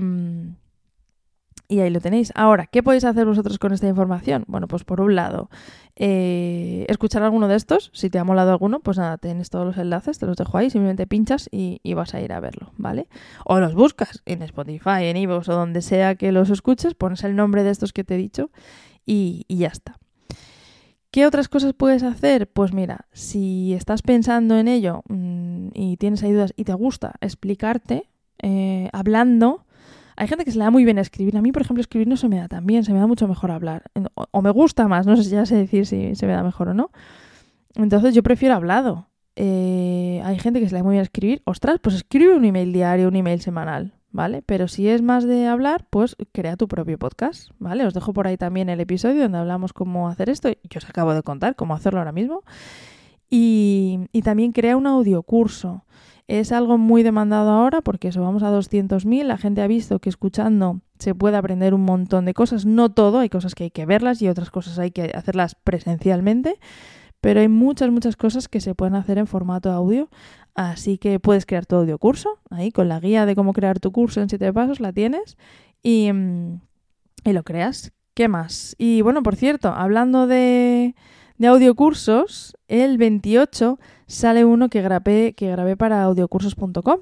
y 1.69 1.81
ahí 1.81 1.91
lo 1.91 2.01
tenéis. 2.01 2.33
Ahora, 2.35 2.67
¿qué 2.67 2.83
podéis 2.83 3.05
hacer 3.05 3.27
vosotros 3.27 3.59
con 3.59 3.73
esta 3.73 3.87
información? 3.87 4.45
Bueno, 4.49 4.67
pues 4.67 4.85
por 4.85 5.03
un 5.03 5.15
lado, 5.15 5.51
eh, 5.97 6.87
escuchar 6.89 7.23
alguno 7.23 7.47
de 7.47 7.57
estos. 7.57 7.91
Si 7.93 8.09
te 8.09 8.19
ha 8.19 8.25
molado 8.25 8.51
alguno, 8.51 8.81
pues 8.81 8.97
nada, 8.97 9.19
tienes 9.19 9.51
todos 9.51 9.67
los 9.67 9.77
enlaces, 9.77 10.19
te 10.19 10.27
los 10.27 10.37
dejo 10.37 10.57
ahí, 10.57 10.71
simplemente 10.71 11.07
pinchas 11.07 11.49
y, 11.53 11.81
vas 11.95 12.15
a 12.15 12.21
ir 12.21 12.33
a 12.33 12.41
verlo, 12.41 12.73
¿vale? 12.77 13.09
O 13.45 13.61
los 13.61 13.75
buscas 13.75 14.23
en 14.25 14.43
Spotify, 14.43 15.05
en 15.05 15.17
iVoox 15.19 15.49
o 15.49 15.55
donde 15.55 15.83
sea 15.83 16.15
que 16.15 16.33
los 16.33 16.49
escuches, 16.51 16.95
pones 16.95 17.23
el 17.25 17.37
nombre 17.37 17.63
de 17.63 17.71
estos 17.71 17.93
que 17.93 18.05
te 18.05 18.15
he 18.15 18.19
dicho 18.19 18.51
y, 19.05 19.45
y 19.49 19.59
ya 19.59 19.69
está. 19.69 19.99
¿Qué 21.11 21.27
otras 21.27 21.49
cosas 21.49 21.73
puedes 21.73 22.03
hacer? 22.03 22.51
Pues 22.51 22.73
mira, 22.73 23.09
si 23.13 23.75
estás 23.75 24.03
pensando 24.03 24.59
en 24.59 24.69
ello 24.69 25.03
mm, 25.09 25.69
y 25.75 25.97
tienes 25.97 26.23
ahí 26.23 26.33
dudas 26.33 26.53
y 26.57 26.65
te 26.65 26.75
gusta 26.75 27.15
explicarte, 27.21 28.09
eh, 28.41 28.89
hablando, 28.93 29.65
hay 30.19 30.27
gente 30.27 30.45
que 30.45 30.51
se 30.51 30.59
le 30.59 30.65
da 30.65 30.71
muy 30.71 30.85
bien 30.85 30.99
escribir. 30.99 31.37
A 31.37 31.43
mí, 31.43 31.53
por 31.53 31.63
ejemplo, 31.63 31.81
escribir 31.81 32.09
no 32.09 32.17
se 32.17 32.29
me 32.29 32.39
da 32.39 32.49
tan 32.49 32.67
bien, 32.67 32.85
se 32.85 32.93
me 32.93 32.99
da 32.99 33.07
mucho 33.07 33.29
mejor 33.29 33.53
hablar. 33.53 33.85
O, 34.33 34.43
me 34.43 34.51
gusta 34.51 34.89
más, 34.89 35.07
no 35.07 35.17
sé 35.17 35.23
si 35.23 35.31
ya 35.31 35.47
sé 35.47 35.55
decir 35.55 35.87
si 35.87 36.17
se 36.17 36.27
me 36.27 36.33
da 36.33 36.43
mejor 36.43 36.69
o 36.69 36.75
no. 36.75 36.91
Entonces 37.77 38.15
yo 38.15 38.25
prefiero 38.25 38.57
hablado. 38.57 39.07
Eh, 39.37 40.21
hay 40.25 40.39
gente 40.41 40.59
que 40.59 40.67
se 40.67 40.73
le 40.73 40.81
da 40.81 40.85
muy 40.85 40.95
bien 40.95 41.03
escribir. 41.03 41.41
Ostras, 41.45 41.79
pues 41.81 41.95
escribe 41.95 42.35
un 42.35 42.45
email 42.45 42.73
diario, 42.73 43.07
un 43.07 43.15
email 43.15 43.41
semanal. 43.41 43.95
¿vale? 44.11 44.43
Pero 44.43 44.69
si 44.69 44.89
es 44.89 45.03
más 45.03 45.25
de 45.25 45.47
hablar, 45.47 45.87
pues 45.91 46.17
crea 46.33 46.57
tu 46.57 46.67
propio 46.67 46.99
podcast, 46.99 47.51
¿vale? 47.59 47.85
Os 47.87 47.95
dejo 47.95 48.13
por 48.13 48.27
ahí 48.27 48.37
también 48.37 48.69
el 48.69 48.81
episodio 48.81 49.23
donde 49.23 49.39
hablamos 49.39 49.73
cómo 49.73 50.09
hacer 50.09 50.31
esto. 50.31 50.49
Yo 50.49 50.79
os 50.79 50.89
acabo 50.89 51.15
de 51.15 51.23
contar 51.23 51.57
cómo 51.57 51.75
hacerlo 51.75 52.01
ahora 52.01 52.13
mismo. 52.13 52.43
Y, 53.31 54.09
también 54.25 54.53
crea 54.53 54.77
un 54.77 54.87
audiocurso. 54.87 55.85
Es 56.29 56.53
algo 56.53 56.77
muy 56.77 57.03
demandado 57.03 57.51
ahora 57.51 57.81
porque 57.81 58.09
eso, 58.09 58.21
vamos 58.21 58.43
a 58.43 58.53
200.000. 58.53 59.25
La 59.25 59.39
gente 59.39 59.63
ha 59.63 59.67
visto 59.67 59.99
que 59.99 60.11
escuchando 60.11 60.83
se 60.99 61.15
puede 61.15 61.39
aprender 61.39 61.73
un 61.73 61.85
montón 61.85 62.27
de 62.27 62.35
cosas. 62.35 62.67
No 62.67 62.91
todo, 62.91 63.21
hay 63.21 63.31
cosas 63.31 63.55
que 63.55 63.65
hay 63.65 63.71
que 63.71 63.87
verlas 63.87 64.21
y 64.21 64.29
otras 64.29 64.51
cosas 64.51 64.79
hay 64.79 64.91
que 64.91 65.11
hacerlas 65.15 65.55
presencialmente. 65.55 66.61
Pero 67.23 67.41
hay 67.41 67.49
muchas, 67.49 67.91
muchas 67.91 68.17
cosas 68.17 68.47
que 68.47 68.61
se 68.61 68.75
pueden 68.75 68.95
hacer 68.95 69.17
en 69.17 69.27
formato 69.27 69.73
audio. 69.73 70.11
Así 70.55 70.99
que 70.99 71.19
puedes 71.19 71.47
crear 71.47 71.65
tu 71.65 71.77
audio 71.77 71.99
curso, 71.99 72.41
ahí 72.51 72.73
con 72.73 72.89
la 72.89 73.01
guía 73.01 73.27
de 73.27 73.35
cómo 73.35 73.53
crear 73.53 73.81
tu 73.81 73.91
curso 73.93 74.21
en 74.21 74.29
siete 74.29 74.53
pasos 74.53 74.81
la 74.81 74.93
tienes 74.93 75.39
y, 75.83 76.13
mm, 76.13 76.61
y 77.25 77.33
lo 77.33 77.43
creas. 77.43 77.93
¿Qué 78.15 78.29
más? 78.29 78.75
Y 78.77 79.01
bueno, 79.01 79.23
por 79.23 79.37
cierto, 79.37 79.69
hablando 79.69 80.27
de, 80.27 80.95
de 81.39 81.47
audiocursos, 81.47 82.57
el 82.67 82.99
28 82.99 83.79
sale 84.07 84.45
uno 84.45 84.69
que 84.69 84.83
grabé, 84.83 85.35
que 85.35 85.51
grabé 85.51 85.77
para 85.77 86.03
audiocursos.com. 86.03 87.01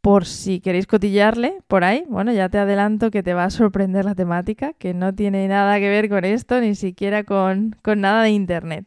Por 0.00 0.24
si 0.24 0.60
queréis 0.60 0.86
cotillarle 0.86 1.58
por 1.66 1.82
ahí, 1.82 2.04
bueno, 2.08 2.32
ya 2.32 2.48
te 2.48 2.58
adelanto 2.58 3.10
que 3.10 3.24
te 3.24 3.34
va 3.34 3.44
a 3.44 3.50
sorprender 3.50 4.04
la 4.04 4.14
temática, 4.14 4.72
que 4.74 4.94
no 4.94 5.12
tiene 5.12 5.48
nada 5.48 5.78
que 5.80 5.88
ver 5.88 6.08
con 6.08 6.24
esto, 6.24 6.60
ni 6.60 6.76
siquiera 6.76 7.24
con, 7.24 7.76
con 7.82 8.00
nada 8.00 8.22
de 8.22 8.30
internet. 8.30 8.86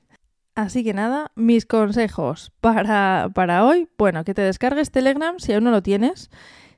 Así 0.56 0.84
que 0.84 0.94
nada, 0.94 1.32
mis 1.36 1.66
consejos 1.66 2.52
para, 2.62 3.30
para 3.34 3.66
hoy, 3.66 3.90
bueno, 3.98 4.24
que 4.24 4.34
te 4.34 4.42
descargues 4.42 4.92
Telegram 4.92 5.40
si 5.40 5.54
aún 5.54 5.66
no 5.66 5.72
lo 5.72 5.84
tienes. 5.84 6.30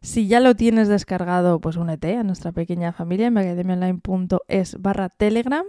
Si 0.01 0.27
ya 0.27 0.39
lo 0.39 0.55
tienes 0.55 0.87
descargado, 0.87 1.61
pues 1.61 1.77
únete 1.77 2.17
a 2.17 2.23
nuestra 2.23 2.51
pequeña 2.51 2.91
familia 2.91 3.27
en 3.27 3.37
academiaonline.es 3.37 4.81
barra 4.81 5.09
Telegram. 5.09 5.65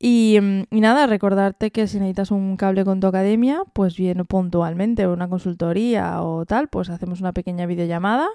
Y, 0.00 0.38
mm, 0.40 0.62
y, 0.70 0.80
nada, 0.80 1.06
recordarte 1.06 1.70
que 1.70 1.86
si 1.86 1.98
necesitas 1.98 2.32
un 2.32 2.56
cable 2.56 2.84
con 2.84 3.00
tu 3.00 3.06
academia, 3.06 3.62
pues 3.72 3.96
bien 3.96 4.24
puntualmente, 4.26 5.06
una 5.06 5.28
consultoría 5.28 6.22
o 6.22 6.46
tal, 6.46 6.68
pues 6.68 6.90
hacemos 6.90 7.20
una 7.20 7.32
pequeña 7.32 7.66
videollamada 7.66 8.26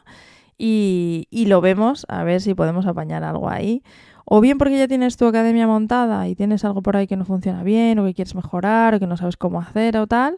y, 0.58 1.28
y 1.32 1.48
lo 1.48 1.60
vemos 1.62 2.06
a 2.08 2.24
ver 2.24 2.40
si 2.40 2.54
podemos 2.54 2.86
apañar 2.86 3.24
algo 3.24 3.50
ahí 3.50 3.84
o 4.26 4.42
bien 4.42 4.58
porque 4.58 4.78
ya 4.78 4.88
tienes 4.88 5.18
tu 5.18 5.28
academia 5.28 5.68
montada 5.68 6.28
y 6.28 6.36
tienes 6.36 6.66
algo 6.66 6.82
por 6.82 6.98
ahí 6.98 7.08
que 7.08 7.16
no 7.16 7.26
funciona 7.26 7.64
bien, 7.64 8.00
o 8.00 8.06
que 8.06 8.14
quieres 8.14 8.36
mejorar, 8.36 8.96
o 8.96 9.00
que 9.00 9.08
no 9.08 9.18
sabes 9.18 9.38
cómo 9.38 9.62
hacer 9.62 9.98
o 9.98 10.08
tal, 10.08 10.38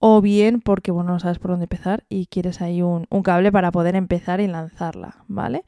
o 0.00 0.20
bien 0.20 0.60
porque 0.60 0.90
bueno, 0.90 1.12
no 1.12 1.20
sabes 1.20 1.38
por 1.38 1.52
dónde 1.52 1.64
empezar 1.64 2.04
y 2.08 2.26
quieres 2.26 2.60
ahí 2.60 2.82
un, 2.82 3.06
cable 3.22 3.52
para 3.52 3.70
poder 3.70 3.94
empezar 3.96 4.40
y 4.40 4.48
lanzarla, 4.48 5.24
¿vale? 5.28 5.64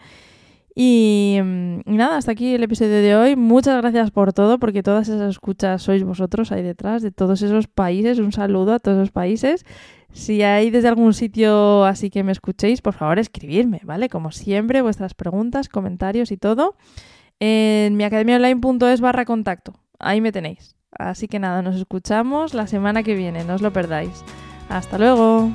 Y, 0.74 1.38
mm, 1.42 1.80
y, 1.86 1.96
nada, 1.96 2.16
hasta 2.16 2.32
aquí 2.32 2.54
el 2.54 2.62
episodio 2.62 3.02
de 3.02 3.16
hoy. 3.16 3.36
Muchas 3.36 3.76
gracias 3.80 4.10
por 4.10 4.32
todo, 4.32 4.58
porque 4.58 4.82
todas 4.82 5.08
esas 5.08 5.30
escuchas 5.30 5.82
sois 5.82 6.04
vosotros 6.04 6.52
ahí 6.52 6.62
detrás, 6.62 7.02
de 7.02 7.10
todos 7.10 7.42
esos 7.42 7.66
países. 7.66 8.18
Un 8.18 8.32
saludo 8.32 8.74
a 8.74 8.78
todos 8.78 8.98
esos 8.98 9.10
países. 9.10 9.64
Si 10.12 10.42
hay 10.42 10.70
desde 10.70 10.88
algún 10.88 11.14
sitio 11.14 11.84
así 11.84 12.10
que 12.10 12.24
me 12.24 12.32
escuchéis, 12.32 12.82
por 12.82 12.94
favor 12.94 13.18
escribirme, 13.18 13.80
¿vale? 13.84 14.08
Como 14.08 14.32
siempre, 14.32 14.82
vuestras 14.82 15.14
preguntas, 15.14 15.68
comentarios 15.68 16.32
y 16.32 16.36
todo 16.36 16.76
en 17.38 17.96
miacademiaonline.es 17.96 19.00
barra 19.00 19.24
contacto. 19.24 19.74
Ahí 19.98 20.20
me 20.20 20.32
tenéis. 20.32 20.76
Así 20.92 21.28
que 21.28 21.38
nada, 21.38 21.62
nos 21.62 21.76
escuchamos 21.76 22.54
la 22.54 22.66
semana 22.66 23.02
que 23.02 23.14
viene, 23.14 23.44
no 23.44 23.54
os 23.54 23.62
lo 23.62 23.72
perdáis. 23.72 24.24
Hasta 24.68 24.98
luego. 24.98 25.50